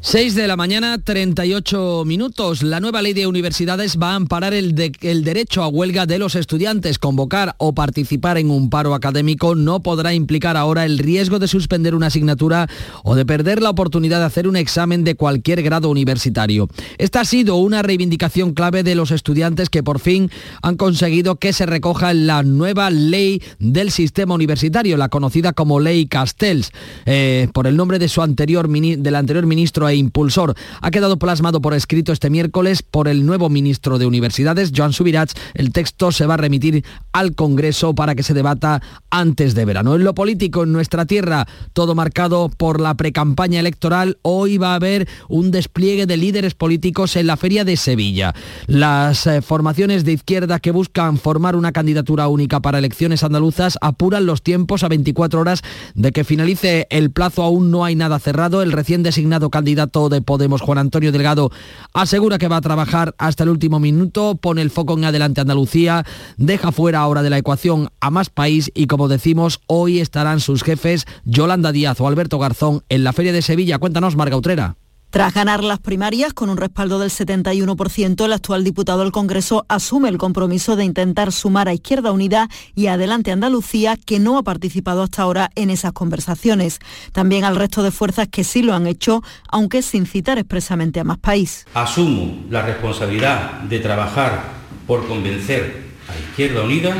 [0.00, 2.62] 6 de la mañana, 38 minutos.
[2.62, 6.20] La nueva ley de universidades va a amparar el, de, el, derecho a huelga de
[6.20, 7.00] los estudiantes.
[7.00, 11.96] Convocar o participar en un paro académico no podrá implicar ahora el riesgo de suspender
[11.96, 12.68] una asignatura
[13.02, 16.68] o de perder la oportunidad de hacer un examen de cualquier grado universitario.
[16.98, 20.30] Esta ha sido una reivindicación clave de los estudiantes que por fin
[20.62, 25.80] han conseguido que se recoja en la nueva ley del sistema universitario, la conocida como
[25.80, 26.70] Ley Castells,
[27.04, 30.54] eh, por el nombre de su anterior, del anterior ministro e impulsor.
[30.80, 35.34] Ha quedado plasmado por escrito este miércoles por el nuevo ministro de Universidades, Joan Subirats.
[35.54, 39.94] El texto se va a remitir al Congreso para que se debata antes de verano.
[39.94, 44.76] En lo político, en nuestra tierra, todo marcado por la precampaña electoral, hoy va a
[44.76, 48.34] haber un despliegue de líderes políticos en la Feria de Sevilla.
[48.66, 54.26] Las eh, formaciones de izquierda que buscan formar una candidatura única para elecciones andaluzas apuran
[54.26, 55.62] los tiempos a 24 horas
[55.94, 57.42] de que finalice el plazo.
[57.42, 58.62] Aún no hay nada cerrado.
[58.62, 61.52] El recién designado candidato candidato de Podemos, Juan Antonio Delgado,
[61.92, 66.04] asegura que va a trabajar hasta el último minuto, pone el foco en adelante Andalucía,
[66.36, 70.64] deja fuera ahora de la ecuación a más país y como decimos, hoy estarán sus
[70.64, 73.78] jefes Yolanda Díaz o Alberto Garzón en la Feria de Sevilla.
[73.78, 74.76] Cuéntanos, Marga Utrera.
[75.18, 80.08] Tras ganar las primarias con un respaldo del 71%, el actual diputado del Congreso asume
[80.10, 85.02] el compromiso de intentar sumar a Izquierda Unida y Adelante Andalucía, que no ha participado
[85.02, 86.78] hasta ahora en esas conversaciones.
[87.10, 91.04] También al resto de fuerzas que sí lo han hecho, aunque sin citar expresamente a
[91.04, 91.66] más país.
[91.74, 94.44] Asumo la responsabilidad de trabajar
[94.86, 96.94] por convencer a Izquierda Unida,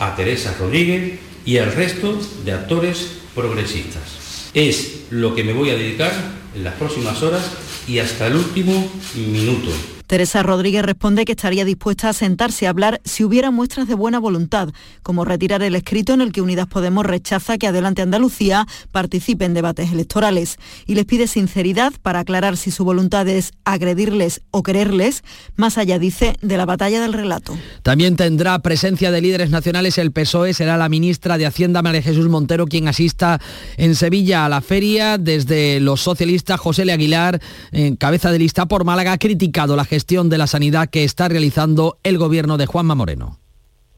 [0.00, 4.50] a Teresa Rodríguez y al resto de actores progresistas.
[4.52, 7.42] Es lo que me voy a dedicar en las próximas horas
[7.86, 9.70] y hasta el último minuto.
[10.12, 14.18] Teresa Rodríguez responde que estaría dispuesta a sentarse a hablar si hubiera muestras de buena
[14.18, 14.68] voluntad,
[15.02, 19.54] como retirar el escrito en el que Unidas Podemos rechaza que Adelante Andalucía participe en
[19.54, 25.24] debates electorales y les pide sinceridad para aclarar si su voluntad es agredirles o quererles,
[25.56, 27.56] más allá, dice, de la batalla del relato.
[27.82, 32.28] También tendrá presencia de líderes nacionales el PSOE, será la ministra de Hacienda María Jesús
[32.28, 33.40] Montero quien asista
[33.78, 35.16] en Sevilla a la feria.
[35.16, 37.40] Desde los socialistas, José Le Aguilar,
[37.70, 41.28] en cabeza de lista por Málaga, ha criticado la gestión de la sanidad que está
[41.28, 43.38] realizando el gobierno de Juanma Moreno.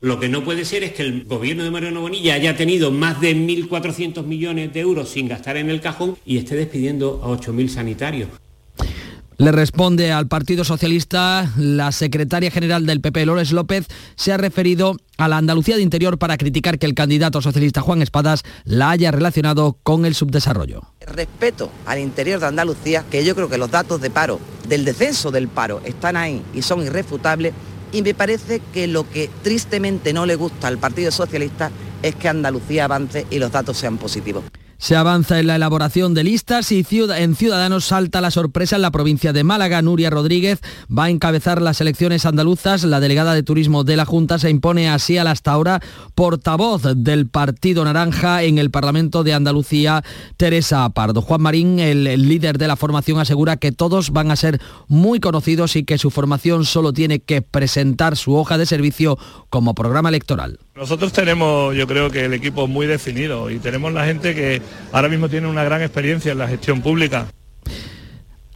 [0.00, 3.22] Lo que no puede ser es que el gobierno de Moreno Bonilla haya tenido más
[3.22, 7.68] de 1.400 millones de euros sin gastar en el cajón y esté despidiendo a 8.000
[7.68, 8.28] sanitarios.
[9.37, 14.97] Le responde al Partido Socialista la secretaria general del PP, Lores López, se ha referido
[15.18, 19.11] a la Andalucía de Interior para criticar que el candidato socialista Juan Espadas la haya
[19.11, 20.82] relacionado con el subdesarrollo.
[21.01, 25.32] Respeto al interior de Andalucía, que yo creo que los datos de paro, del descenso
[25.32, 27.55] del paro, están ahí y son irrefutables,
[27.91, 31.72] y me parece que lo que tristemente no le gusta al Partido Socialista
[32.03, 34.45] es que Andalucía avance y los datos sean positivos.
[34.85, 36.85] Se avanza en la elaboración de listas y
[37.16, 39.80] en Ciudadanos salta la sorpresa en la provincia de Málaga.
[39.80, 40.61] Nuria Rodríguez
[40.95, 42.85] va a encabezar las elecciones andaluzas.
[42.85, 45.80] La delegada de turismo de la Junta se impone así al hasta ahora
[46.14, 50.05] portavoz del Partido Naranja en el Parlamento de Andalucía,
[50.37, 51.22] Teresa Pardo.
[51.22, 55.18] Juan Marín, el, el líder de la formación, asegura que todos van a ser muy
[55.18, 59.18] conocidos y que su formación solo tiene que presentar su hoja de servicio
[59.49, 60.59] como programa electoral.
[60.76, 64.60] Nosotros tenemos, yo creo que el equipo muy definido y tenemos la gente que
[64.90, 67.28] ahora mismo tiene una gran experiencia en la gestión pública.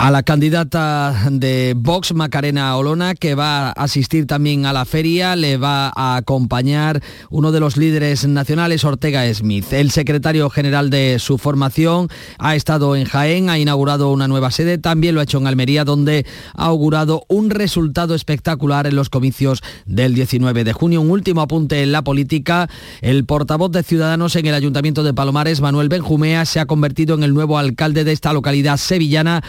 [0.00, 5.34] A la candidata de Vox, Macarena Olona, que va a asistir también a la feria,
[5.34, 9.72] le va a acompañar uno de los líderes nacionales, Ortega Smith.
[9.72, 12.06] El secretario general de su formación
[12.38, 15.84] ha estado en Jaén, ha inaugurado una nueva sede, también lo ha hecho en Almería,
[15.84, 16.24] donde
[16.54, 21.00] ha augurado un resultado espectacular en los comicios del 19 de junio.
[21.00, 22.70] Un último apunte en la política,
[23.00, 27.24] el portavoz de Ciudadanos en el Ayuntamiento de Palomares, Manuel Benjumea, se ha convertido en
[27.24, 29.42] el nuevo alcalde de esta localidad sevillana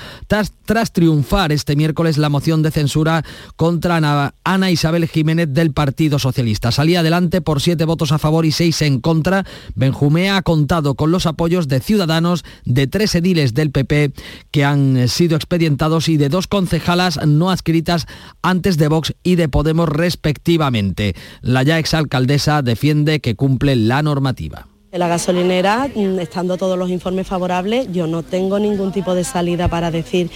[0.65, 3.23] tras, triunfar este miércoles la moción de censura
[3.55, 6.71] contra Ana, Isabel Jiménez del Partido Socialista.
[6.71, 9.45] Salía adelante por siete votos a favor y seis en contra.
[9.75, 14.13] Benjumea ha contado con los apoyos de Ciudadanos, de tres ediles del PP
[14.51, 18.07] que han sido expedientados y de dos concejalas no adscritas
[18.41, 21.15] antes de Vox y de Podemos respectivamente.
[21.41, 24.68] La ya exalcaldesa defiende que cumple la normativa.
[24.91, 29.23] En la gasolinera, mm, estando todos los informes favorables, yo no tengo ningún tipo de
[29.23, 30.31] salida para decir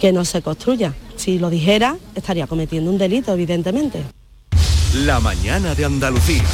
[0.00, 0.94] que no se construya.
[1.16, 4.02] Si lo dijera, estaría cometiendo un delito, evidentemente.
[4.94, 6.44] La mañana de Andalucía.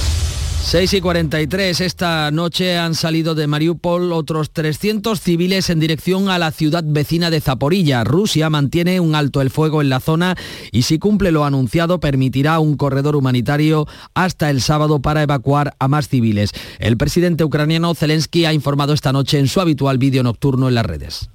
[0.65, 1.83] 6 y 43.
[1.83, 7.31] Esta noche han salido de Mariupol otros 300 civiles en dirección a la ciudad vecina
[7.31, 8.03] de Zaporilla.
[8.03, 10.37] Rusia mantiene un alto el fuego en la zona
[10.73, 15.87] y si cumple lo anunciado permitirá un corredor humanitario hasta el sábado para evacuar a
[15.87, 16.51] más civiles.
[16.79, 20.87] El presidente ucraniano Zelensky ha informado esta noche en su habitual vídeo nocturno en las
[20.87, 21.29] redes.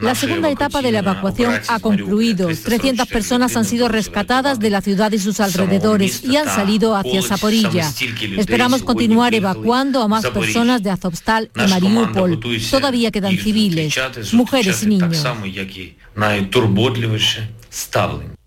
[0.00, 2.48] La segunda etapa de la evacuación ha concluido.
[2.48, 7.22] 300 personas han sido rescatadas de la ciudad y sus alrededores y han salido hacia
[7.22, 7.90] Zaporilla.
[8.36, 12.40] Esperamos continuar evacuando a más personas de Azovstal y Mariupol.
[12.70, 13.94] Todavía quedan civiles,
[14.32, 15.24] mujeres y niños.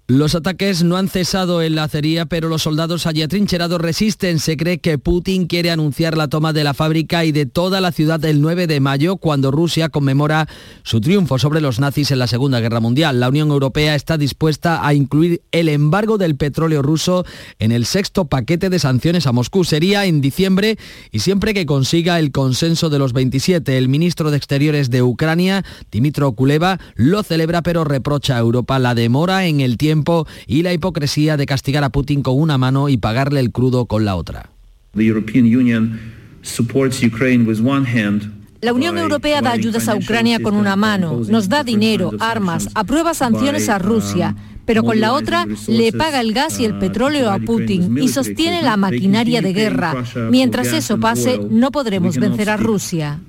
[0.08, 4.40] Los ataques no han cesado en la acería, pero los soldados allí atrincherados resisten.
[4.40, 7.94] Se cree que Putin quiere anunciar la toma de la fábrica y de toda la
[7.94, 10.50] ciudad el 9 de mayo, cuando Rusia conmemora
[10.84, 13.22] su triunfo sobre los nazis en la Segunda Guerra Mundial.
[13.22, 17.26] La Unión Europea está dispuesta a incluir el embargo del petróleo ruso
[17.60, 19.64] en el sexto paquete de sanciones a Moscú.
[19.64, 20.78] Sería en diciembre
[21.14, 23.78] y siempre que consiga el consenso de los 27.
[23.78, 28.96] El ministro de Exteriores de Ucrania, Dimitro Kuleva, lo celebra pero reprocha a Europa la
[28.96, 29.93] demora en el tiempo
[30.48, 34.06] y la hipocresía de castigar a Putin con una mano y pagarle el crudo con
[34.06, 34.50] la otra.
[38.62, 43.14] La Unión Europea da ayudas a Ucrania con una mano, nos da dinero, armas, aprueba
[43.14, 44.36] sanciones a Rusia,
[44.66, 48.62] pero con la otra le paga el gas y el petróleo a Putin y sostiene
[48.62, 50.04] la maquinaria de guerra.
[50.30, 53.20] Mientras eso pase, no podremos vencer a Rusia.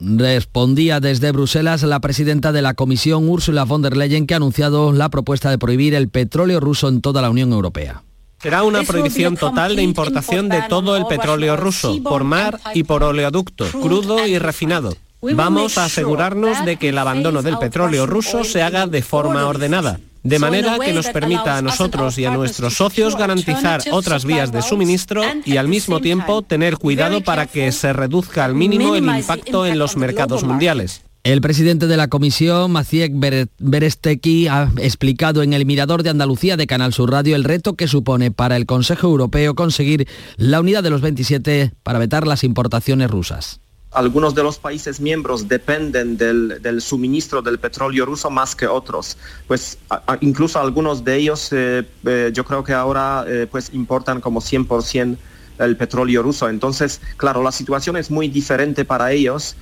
[0.00, 4.92] Respondía desde Bruselas la presidenta de la Comisión, Ursula von der Leyen, que ha anunciado
[4.92, 8.02] la propuesta de prohibir el petróleo ruso en toda la Unión Europea.
[8.42, 13.02] Será una prohibición total de importación de todo el petróleo ruso, por mar y por
[13.02, 14.94] oleoducto, crudo y refinado.
[15.22, 20.00] Vamos a asegurarnos de que el abandono del petróleo ruso se haga de forma ordenada,
[20.22, 24.62] de manera que nos permita a nosotros y a nuestros socios garantizar otras vías de
[24.62, 29.66] suministro y al mismo tiempo tener cuidado para que se reduzca al mínimo el impacto
[29.66, 31.02] en los mercados mundiales.
[31.22, 33.12] El presidente de la comisión, Maciek
[33.58, 37.88] Beresteki, ha explicado en el Mirador de Andalucía de Canal Sur Radio el reto que
[37.88, 40.08] supone para el Consejo Europeo conseguir
[40.38, 43.60] la unidad de los 27 para vetar las importaciones rusas
[43.92, 49.16] algunos de los países miembros dependen del, suministro del petróleo ruso más que otros.
[49.48, 49.78] Pues
[50.20, 55.16] incluso algunos de ellos eh, eh, yo creo que ahora eh, pues importan como 100%
[55.58, 56.48] el petróleo ruso.
[56.48, 59.56] Entonces, claro, la situación es muy diferente para ellos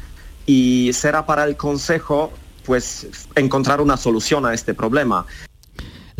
[0.46, 2.32] y será para el Consejo
[2.64, 5.26] pues encontrar una solución a este problema.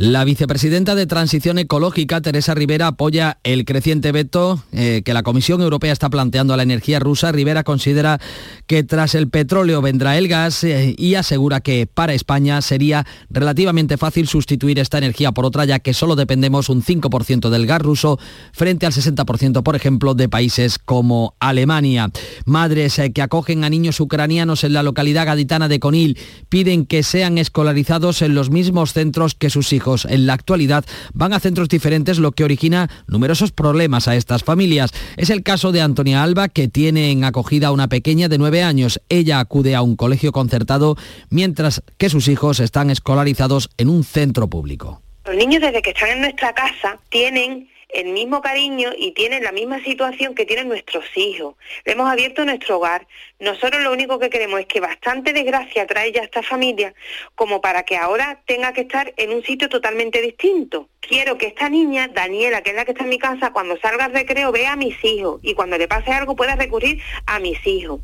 [0.01, 5.61] La vicepresidenta de Transición Ecológica, Teresa Rivera, apoya el creciente veto eh, que la Comisión
[5.61, 7.33] Europea está planteando a la energía rusa.
[7.33, 8.21] Rivera considera
[8.69, 13.97] que tras el petróleo vendrá el gas eh, y asegura que para España sería relativamente
[13.97, 18.21] fácil sustituir esta energía por otra, ya que solo dependemos un 5% del gas ruso
[18.53, 22.13] frente al 60%, por ejemplo, de países como Alemania.
[22.45, 26.19] Madres eh, que acogen a niños ucranianos en la localidad gaditana de Conil
[26.49, 30.85] piden que sean escolarizados en los mismos centros que sus hijos en la actualidad
[31.15, 34.93] van a centros diferentes, lo que origina numerosos problemas a estas familias.
[35.17, 38.63] Es el caso de Antonia Alba, que tiene en acogida a una pequeña de nueve
[38.63, 39.01] años.
[39.09, 40.97] Ella acude a un colegio concertado,
[41.31, 45.03] mientras que sus hijos están escolarizados en un centro público.
[45.25, 49.53] Los niños desde que están en nuestra casa tienen el mismo cariño y tienen la
[49.53, 51.57] misma situación que tienen nuestros hijos.
[51.85, 53.07] hemos abierto nuestro hogar.
[53.39, 56.95] Nosotros lo único que queremos es que bastante desgracia trae ya esta familia
[57.35, 60.89] como para que ahora tenga que estar en un sitio totalmente distinto.
[61.01, 64.05] Quiero que esta niña, Daniela, que es la que está en mi casa, cuando salga
[64.05, 67.67] al recreo vea a mis hijos y cuando le pase algo pueda recurrir a mis
[67.67, 68.01] hijos.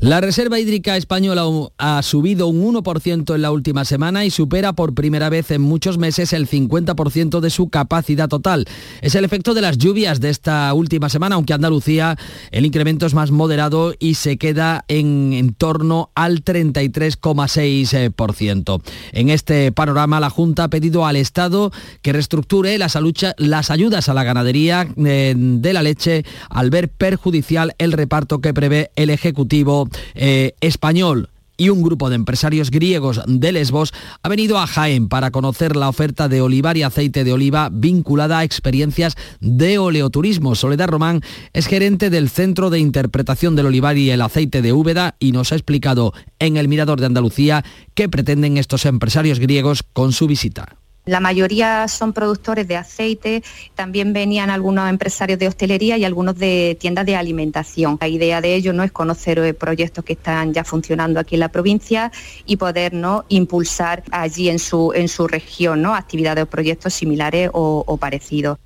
[0.00, 1.42] La Reserva Hídrica Española
[1.76, 5.98] ha subido un 1% en la última semana y supera por primera vez en muchos
[5.98, 8.64] meses el 50% de su capacidad total.
[9.00, 12.16] Es el efecto de las lluvias de esta última semana, aunque Andalucía
[12.52, 18.80] el incremento es más moderado y se queda en, torno al 33,6%.
[19.10, 21.72] En este panorama, la Junta ha pedido al Estado
[22.02, 22.96] que reestructure las,
[23.38, 28.54] las ayudas a la ganadería eh, de la leche al ver perjudicial el reparto que
[28.54, 34.58] prevé el Ejecutivo eh, español y un grupo de empresarios griegos de Lesbos ha venido
[34.58, 39.16] a Jaén para conocer la oferta de olivar y aceite de oliva vinculada a experiencias
[39.40, 40.54] de oleoturismo.
[40.54, 41.20] Soledad Román
[41.52, 45.52] es gerente del Centro de Interpretación del Olivar y el Aceite de Úbeda y nos
[45.52, 47.64] ha explicado en el Mirador de Andalucía
[47.94, 50.77] qué pretenden estos empresarios griegos con su visita.
[51.08, 53.42] La mayoría son productores de aceite,
[53.74, 57.96] también venían algunos empresarios de hostelería y algunos de tiendas de alimentación.
[57.98, 61.40] La idea de ello no es conocer eh, proyectos que están ya funcionando aquí en
[61.40, 62.12] la provincia
[62.44, 62.92] y poder
[63.30, 65.94] impulsar allí en su, en su región ¿no?
[65.94, 68.58] actividades o proyectos similares o parecidos.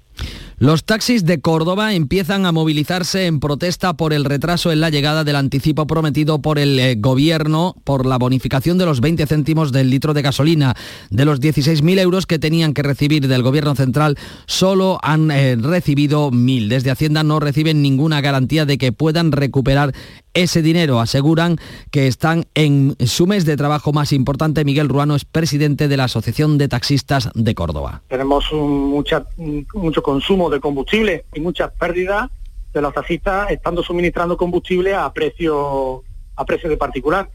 [0.59, 5.25] Los taxis de Córdoba empiezan a movilizarse en protesta por el retraso en la llegada
[5.25, 9.91] del anticipo prometido por el eh, gobierno por la bonificación de los 20 céntimos del
[9.91, 10.75] litro de gasolina.
[11.11, 16.31] De los 16.000 euros que tenían que recibir del gobierno central, solo han eh, recibido
[16.31, 16.69] 1.000.
[16.69, 19.93] Desde Hacienda no reciben ninguna garantía de que puedan recuperar
[20.35, 21.01] ese dinero.
[21.01, 21.59] Aseguran
[21.91, 24.65] que están en su mes de trabajo más importante.
[24.65, 28.03] Miguel Ruano es presidente de la Asociación de Taxistas de Córdoba.
[28.09, 32.31] Tenemos mucho consumo de combustible y muchas pérdidas
[32.73, 36.03] de los taxistas estando suministrando combustible a precio,
[36.37, 37.29] a precio de particular.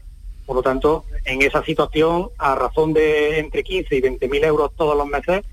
[0.46, 4.72] Por lo tanto, en esa situación, a razón de entre 15 y 20 mil euros
[4.76, 5.44] todos los meses,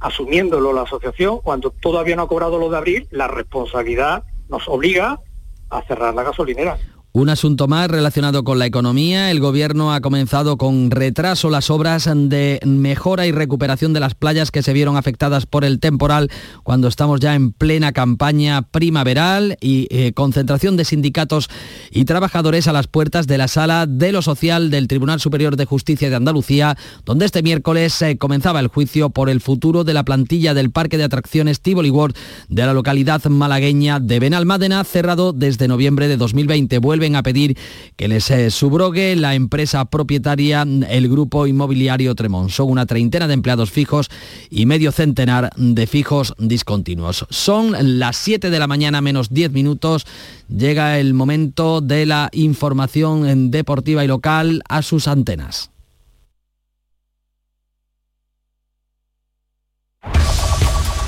[0.00, 5.20] asumiéndolo la asociación, cuando todavía no ha cobrado lo de abril, la responsabilidad nos obliga
[5.68, 6.78] a cerrar la gasolinera.
[7.12, 9.32] Un asunto más relacionado con la economía.
[9.32, 14.52] El gobierno ha comenzado con retraso las obras de mejora y recuperación de las playas
[14.52, 16.30] que se vieron afectadas por el temporal
[16.62, 21.50] cuando estamos ya en plena campaña primaveral y eh, concentración de sindicatos
[21.90, 25.64] y trabajadores a las puertas de la sala de lo social del Tribunal Superior de
[25.64, 30.04] Justicia de Andalucía, donde este miércoles se comenzaba el juicio por el futuro de la
[30.04, 32.16] plantilla del Parque de Atracciones Tivoli World
[32.48, 37.56] de la localidad malagueña de Benalmádena, cerrado desde noviembre de 2020 vuelven a pedir
[37.96, 42.50] que les eh, subrogue la empresa propietaria, el grupo inmobiliario Tremont.
[42.50, 44.10] Son una treintena de empleados fijos
[44.50, 47.26] y medio centenar de fijos discontinuos.
[47.30, 50.06] Son las 7 de la mañana menos 10 minutos.
[50.54, 55.70] Llega el momento de la información deportiva y local a sus antenas.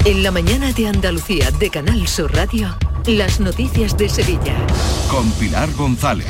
[0.07, 2.92] En la mañana de Andalucía de Canal Sur Radio.
[3.07, 4.55] Las noticias de Sevilla.
[5.11, 6.29] Con Pilar González.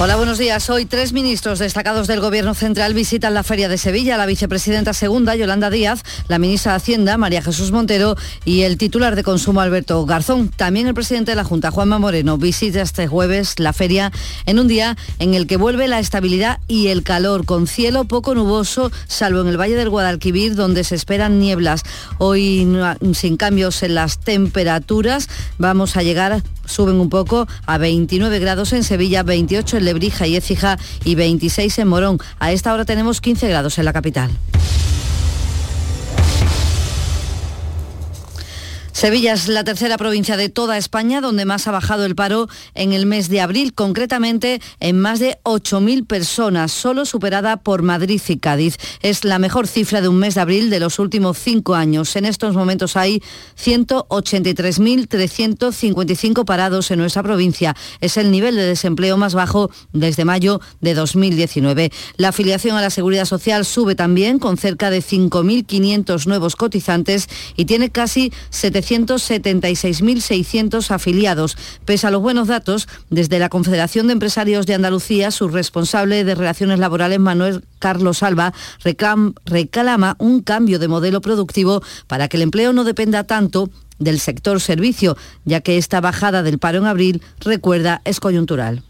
[0.00, 0.70] Hola, buenos días.
[0.70, 5.34] Hoy tres ministros destacados del Gobierno Central visitan la Feria de Sevilla, la vicepresidenta segunda,
[5.34, 10.06] Yolanda Díaz, la ministra de Hacienda, María Jesús Montero, y el titular de Consumo, Alberto
[10.06, 10.50] Garzón.
[10.50, 14.12] También el presidente de la Junta, Juanma Moreno, visita este jueves la feria
[14.46, 18.36] en un día en el que vuelve la estabilidad y el calor, con cielo poco
[18.36, 21.82] nuboso, salvo en el Valle del Guadalquivir, donde se esperan nieblas.
[22.18, 22.68] Hoy
[23.14, 25.28] sin cambios en las temperaturas,
[25.58, 30.36] vamos a llegar, suben un poco a 29 grados en Sevilla, 28 en Lebrija y
[30.36, 32.18] Écija y 26 en Morón.
[32.38, 34.30] A esta hora tenemos 15 grados en la capital.
[38.98, 42.92] Sevilla es la tercera provincia de toda España donde más ha bajado el paro en
[42.92, 48.38] el mes de abril, concretamente en más de 8.000 personas, solo superada por Madrid y
[48.38, 48.76] Cádiz.
[49.00, 52.16] Es la mejor cifra de un mes de abril de los últimos cinco años.
[52.16, 53.22] En estos momentos hay
[53.56, 57.76] 183.355 parados en nuestra provincia.
[58.00, 61.92] Es el nivel de desempleo más bajo desde mayo de 2019.
[62.16, 67.66] La afiliación a la Seguridad Social sube también con cerca de 5.500 nuevos cotizantes y
[67.66, 71.56] tiene casi 700 376.600 afiliados.
[71.84, 76.34] Pese a los buenos datos, desde la Confederación de Empresarios de Andalucía, su responsable de
[76.34, 82.72] Relaciones Laborales, Manuel Carlos Alba, reclama un cambio de modelo productivo para que el empleo
[82.72, 88.00] no dependa tanto del sector servicio, ya que esta bajada del paro en abril, recuerda,
[88.04, 88.82] es coyuntural.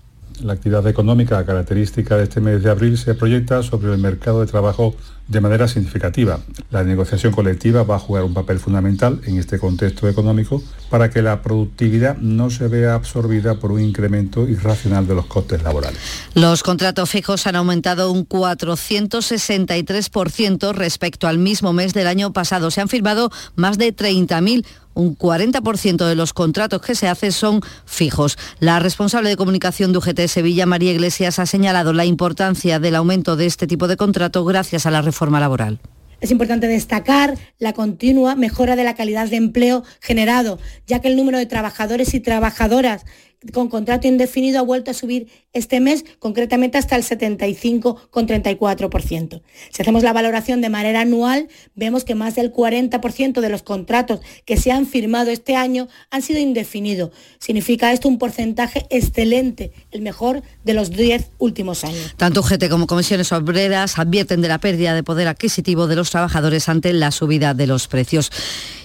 [0.42, 4.46] La actividad económica característica de este mes de abril se proyecta sobre el mercado de
[4.46, 4.94] trabajo
[5.28, 6.40] de manera significativa.
[6.70, 11.20] La negociación colectiva va a jugar un papel fundamental en este contexto económico para que
[11.20, 16.00] la productividad no se vea absorbida por un incremento irracional de los costes laborales.
[16.34, 22.70] Los contratos fijos han aumentado un 463% respecto al mismo mes del año pasado.
[22.70, 24.64] Se han firmado más de 30.000
[24.98, 28.36] un 40% de los contratos que se hacen son fijos.
[28.58, 33.36] La responsable de comunicación de UGT Sevilla, María Iglesias, ha señalado la importancia del aumento
[33.36, 35.78] de este tipo de contrato gracias a la reforma laboral.
[36.20, 41.16] Es importante destacar la continua mejora de la calidad de empleo generado, ya que el
[41.16, 43.06] número de trabajadores y trabajadoras
[43.52, 49.42] con contrato indefinido ha vuelto a subir este mes, concretamente hasta el 75,34%.
[49.70, 54.20] Si hacemos la valoración de manera anual, vemos que más del 40% de los contratos
[54.44, 57.10] que se han firmado este año han sido indefinidos.
[57.38, 62.14] Significa esto un porcentaje excelente, el mejor de los 10 últimos años.
[62.16, 66.68] Tanto UGT como comisiones obreras advierten de la pérdida de poder adquisitivo de los trabajadores
[66.68, 68.30] ante la subida de los precios.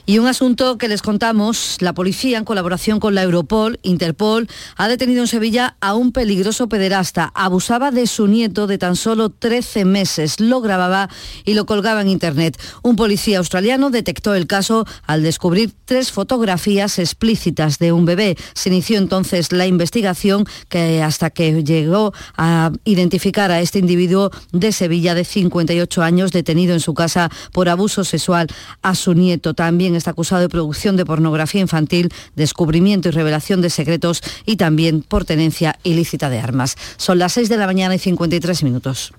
[0.05, 4.89] Y un asunto que les contamos, la policía en colaboración con la Europol, Interpol, ha
[4.89, 7.31] detenido en Sevilla a un peligroso pederasta.
[7.33, 11.09] Abusaba de su nieto de tan solo 13 meses, lo grababa
[11.45, 12.59] y lo colgaba en Internet.
[12.81, 18.35] Un policía australiano detectó el caso al descubrir tres fotografías explícitas de un bebé.
[18.55, 24.73] Se inició entonces la investigación que hasta que llegó a identificar a este individuo de
[24.73, 28.47] Sevilla de 58 años detenido en su casa por abuso sexual
[28.81, 29.53] a su nieto.
[29.53, 35.01] También está acusado de producción de pornografía infantil, descubrimiento y revelación de secretos y también
[35.01, 36.75] por tenencia ilícita de armas.
[36.97, 39.13] Son las 6 de la mañana y 53 minutos.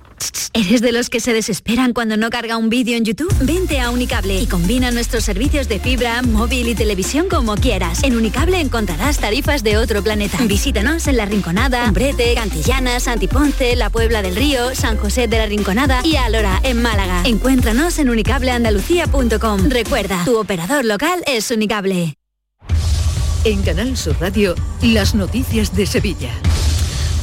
[0.52, 3.34] ¿Eres de los que se desesperan cuando no carga un vídeo en YouTube?
[3.40, 8.02] Vente a Unicable y combina nuestros servicios de fibra, móvil y televisión como quieras.
[8.02, 10.38] En Unicable encontrarás tarifas de otro planeta.
[10.44, 15.46] Visítanos en La Rinconada, Umbrete, Cantillana, Santiponce, La Puebla del Río, San José de la
[15.46, 17.22] Rinconada y Alora, en Málaga.
[17.24, 19.68] Encuéntranos en unicableandalucía.com.
[19.68, 22.14] Recuerda, tu operador local es Unicable.
[23.44, 26.30] En Canal Sur Radio, las noticias de Sevilla.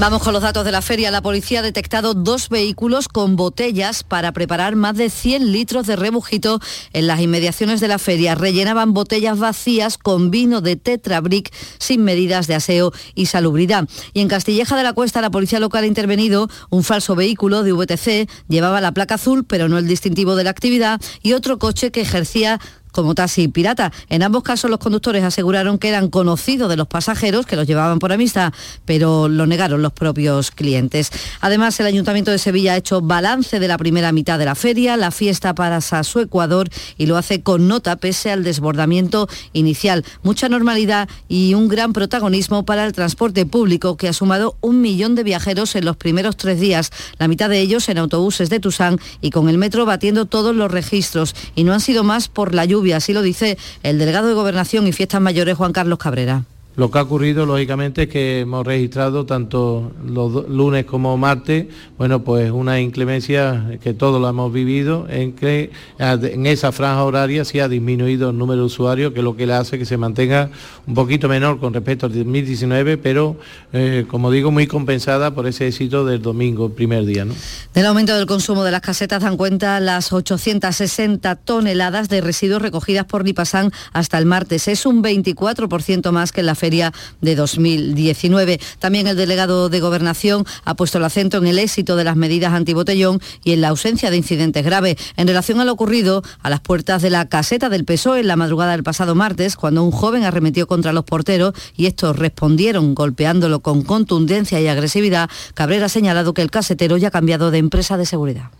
[0.02, 1.12] Vamos con los datos de la feria.
[1.12, 5.96] La policía ha detectado dos vehículos con botellas para preparar más de 100 litros de
[5.96, 6.60] rebujito
[6.92, 8.34] en las inmediaciones de la feria.
[8.34, 13.88] Rellenaban botellas vacías con vino de Tetrabric sin medidas de aseo y salubridad.
[14.14, 17.72] Y en Castilleja de la Cuesta la policía local ha intervenido un falso vehículo de
[17.72, 21.92] VTC, llevaba la placa azul pero no el distintivo de la actividad y otro coche
[21.92, 22.60] que ejercía
[22.92, 23.92] como taxi pirata.
[24.10, 28.00] En ambos casos los conductores aseguraron que eran conocidos de los pasajeros que los llevaban
[28.00, 28.54] por amistad,
[28.86, 31.12] pero lo negaron los propios clientes.
[31.40, 34.98] Además, el Ayuntamiento de Sevilla ha hecho balance de la primera mitad de la feria,
[34.98, 40.06] la fiesta pasa su Ecuador y lo hace con nota pese al desbordamiento inicial.
[40.24, 45.16] Mucha normalidad y un gran protagonismo para el transporte público que ha sumado un millón
[45.16, 49.00] de viajeros en los primeros tres días, la mitad de ellos en autobuses de Tusán
[49.22, 51.36] y con el metro batiendo todos los registros.
[51.56, 54.88] Y no han sido más por la lluvia así lo dice el delegado de Gobernación
[54.88, 56.44] y Fiestas Mayores Juan Carlos Cabrera.
[56.78, 61.68] Lo que ha ocurrido, lógicamente, es que hemos registrado tanto los lunes como martes,
[61.98, 67.44] bueno, pues una inclemencia que todos lo hemos vivido, en que en esa franja horaria
[67.44, 69.98] sí ha disminuido el número de usuarios, que es lo que le hace que se
[69.98, 70.50] mantenga
[70.88, 73.36] un poquito menor con respecto al 2019, pero,
[73.74, 77.26] eh, como digo, muy compensada por ese éxito del domingo, primer día.
[77.26, 77.34] ¿no?
[77.74, 83.06] Del aumento del consumo de las casetas dan cuenta las 860 toneladas de residuos recogidas
[83.06, 84.70] por Lipasan hasta el martes.
[84.70, 88.60] Es un 24% más que la feria de 2019.
[88.78, 92.54] También el delegado de Gobernación ha puesto el acento en el éxito de las medidas
[92.54, 94.98] antibotellón y en la ausencia de incidentes graves.
[95.18, 98.36] En relación a lo ocurrido a las puertas de la caseta del PSOE en la
[98.36, 103.62] madrugada del pasado martes, cuando un joven arremetió contra los porteros y estos respondieron golpeándolo
[103.62, 107.98] con contundencia y agresividad, Cabrera ha señalado que el casetero ya ha cambiado de empresa
[107.98, 108.52] de seguridad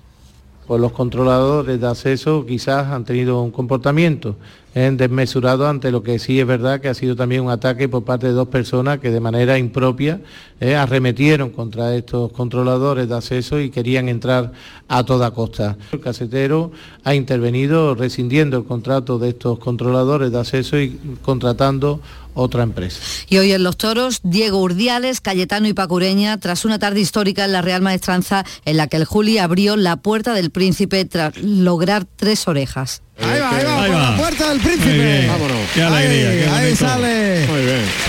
[0.68, 4.36] pues los controladores de acceso quizás han tenido un comportamiento
[4.74, 8.28] desmesurado ante lo que sí es verdad que ha sido también un ataque por parte
[8.28, 10.22] de dos personas que de manera impropia
[10.62, 14.54] eh, arremetieron contra estos controladores de acceso y querían entrar
[14.88, 15.78] a toda costa.
[15.92, 16.72] El casetero
[17.04, 22.00] ha intervenido rescindiendo el contrato de estos controladores de acceso y contratando
[22.34, 23.00] otra empresa.
[23.30, 27.52] Y hoy en Los Toros, Diego Urdiales, Cayetano y Pacureña, tras una tarde histórica en
[27.52, 32.06] la Real Maestranza en la que el Juli abrió la puerta del príncipe tras lograr
[32.16, 33.02] tres orejas.
[33.20, 35.30] Ahí va, ahí va, por la puerta del príncipe.
[35.74, 36.56] Qué alegría.
[36.56, 37.48] Ahí, sale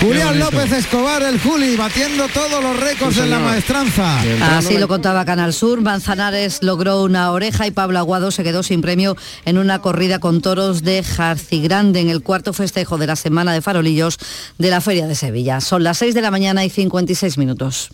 [0.01, 4.19] Julián López Escobar, el Juli, batiendo todos los récords en la maestranza.
[4.57, 5.81] Así lo contaba Canal Sur.
[5.81, 10.41] Manzanares logró una oreja y Pablo Aguado se quedó sin premio en una corrida con
[10.41, 14.17] toros de Jarcigrande en el cuarto festejo de la Semana de Farolillos
[14.57, 15.61] de la Feria de Sevilla.
[15.61, 17.89] Son las 6 de la mañana y 56 minutos.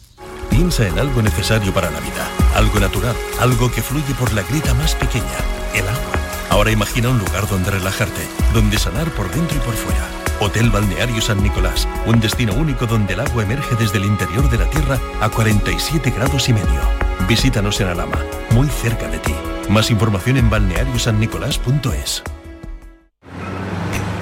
[0.49, 4.74] Piensa en algo necesario para la vida, algo natural, algo que fluye por la grita
[4.74, 5.59] más pequeña.
[6.60, 10.05] Ahora imagina un lugar donde relajarte, donde sanar por dentro y por fuera.
[10.41, 14.57] Hotel Balneario San Nicolás, un destino único donde el agua emerge desde el interior de
[14.57, 16.82] la tierra a 47 grados y medio.
[17.30, 18.18] Visítanos en Alama,
[18.51, 19.34] muy cerca de ti.
[19.70, 22.24] Más información en balneariosannicolás.es.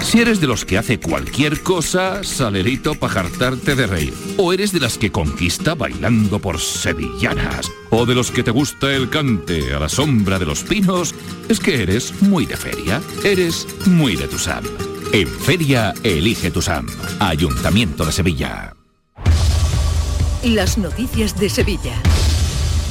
[0.08, 4.14] Si eres de los que hace cualquier cosa, salerito para jartarte de reír.
[4.38, 7.70] O eres de las que conquista bailando por sevillanas.
[7.90, 11.14] O de los que te gusta el cante a la sombra de los pinos,
[11.50, 13.02] es que eres muy de feria.
[13.26, 14.64] Eres muy de Tusam.
[15.12, 16.88] En feria, elige Tusam.
[17.20, 18.78] Ayuntamiento de Sevilla.
[20.42, 22.02] Las noticias de Sevilla.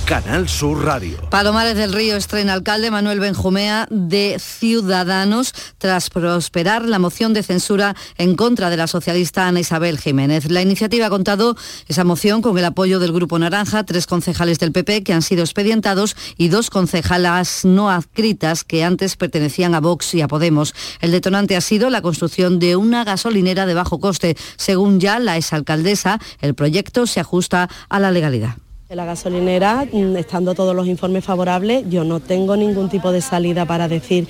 [0.07, 1.19] Canal Sur Radio.
[1.31, 7.97] Palomares del Río estrena alcalde Manuel Benjumea de Ciudadanos tras prosperar la moción de censura
[8.17, 10.49] en contra de la socialista Ana Isabel Jiménez.
[10.49, 11.57] La iniciativa ha contado
[11.89, 15.43] esa moción con el apoyo del Grupo Naranja, tres concejales del PP que han sido
[15.43, 20.73] expedientados y dos concejalas no adscritas que antes pertenecían a Vox y a Podemos.
[21.01, 24.37] El detonante ha sido la construcción de una gasolinera de bajo coste.
[24.57, 28.57] Según ya la exalcaldesa, el proyecto se ajusta a la legalidad.
[28.89, 33.67] La gasolinera, mm, estando todos los informes favorables, yo no tengo ningún tipo de salida
[33.67, 34.29] para decir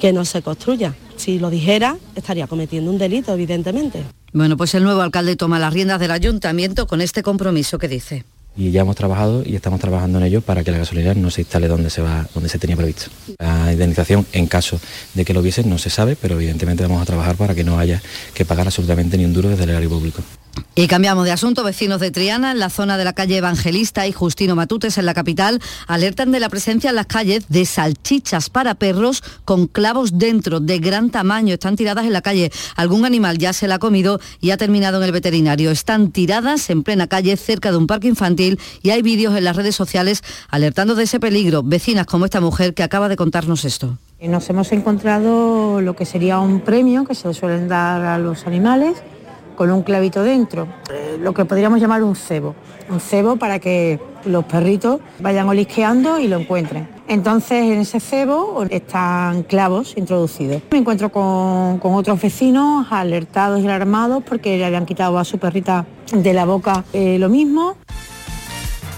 [0.00, 0.94] que no se construya.
[1.16, 4.04] Si lo dijera, estaría cometiendo un delito, evidentemente.
[4.32, 8.24] Bueno, pues el nuevo alcalde toma las riendas del ayuntamiento con este compromiso que dice.
[8.56, 11.42] y ya hemos trabajado y estamos trabajando en ello para que la gasolinera no se
[11.42, 13.08] instale donde se va, donde se tenía previsto.
[13.38, 14.80] La indemnización, en caso
[15.14, 17.78] de que lo hubiese, no se sabe, pero evidentemente vamos a trabajar para que no
[17.78, 18.02] haya
[18.34, 20.22] que pagar absolutamente ni un duro desde el erario público.
[20.74, 21.64] Y cambiamos de asunto.
[21.64, 25.14] Vecinos de Triana, en la zona de la calle Evangelista y Justino Matutes, en la
[25.14, 30.60] capital, alertan de la presencia en las calles de salchichas para perros con clavos dentro,
[30.60, 31.54] de gran tamaño.
[31.54, 32.50] Están tiradas en la calle.
[32.76, 35.70] Algún animal ya se la ha comido y ha terminado en el veterinario.
[35.70, 39.56] Están tiradas en plena calle, cerca de un parque infantil, y hay vídeos en las
[39.56, 41.62] redes sociales alertando de ese peligro.
[41.62, 43.98] Vecinas como esta mujer que acaba de contarnos esto.
[44.20, 48.96] Nos hemos encontrado lo que sería un premio que se suelen dar a los animales
[49.58, 52.54] con un clavito dentro, eh, lo que podríamos llamar un cebo,
[52.88, 56.88] un cebo para que los perritos vayan olisqueando y lo encuentren.
[57.08, 60.62] Entonces en ese cebo están clavos introducidos.
[60.70, 65.86] Me encuentro con, otros vecinos alertados y alarmados porque le habían quitado a su perrita
[66.12, 67.74] de la boca eh, lo mismo.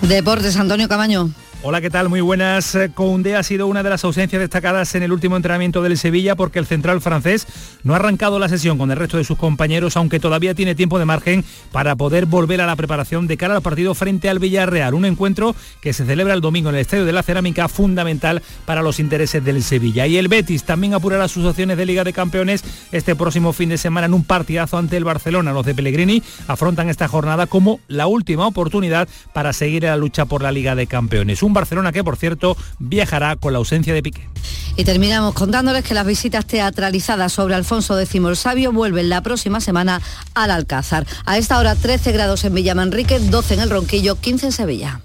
[0.03, 1.31] Deportes, Antonio Camaño.
[1.63, 2.09] Hola, ¿qué tal?
[2.09, 2.75] Muy buenas.
[2.75, 6.35] Eh, Koundé ha sido una de las ausencias destacadas en el último entrenamiento del Sevilla
[6.35, 7.47] porque el central francés
[7.83, 10.99] no ha arrancado la sesión con el resto de sus compañeros, aunque todavía tiene tiempo
[10.99, 14.95] de margen para poder volver a la preparación de cara al partido frente al Villarreal,
[14.95, 18.81] un encuentro que se celebra el domingo en el Estadio de la Cerámica, fundamental para
[18.81, 20.07] los intereses del Sevilla.
[20.07, 23.77] Y el Betis también apurará sus opciones de Liga de Campeones este próximo fin de
[23.77, 25.53] semana en un partidazo ante el Barcelona.
[25.53, 30.25] Los de Pellegrini afrontan esta jornada como la última oportunidad para seguir en la lucha
[30.25, 31.43] por la Liga de Campeones.
[31.53, 34.29] Barcelona que, por cierto, viajará con la ausencia de Piqué.
[34.77, 39.61] Y terminamos contándoles que las visitas teatralizadas sobre Alfonso X el Sabio vuelven la próxima
[39.61, 40.01] semana
[40.35, 41.07] al Alcázar.
[41.27, 45.01] A esta hora 13 grados en Villamanrique, 12 en el Ronquillo, 15 en Sevilla.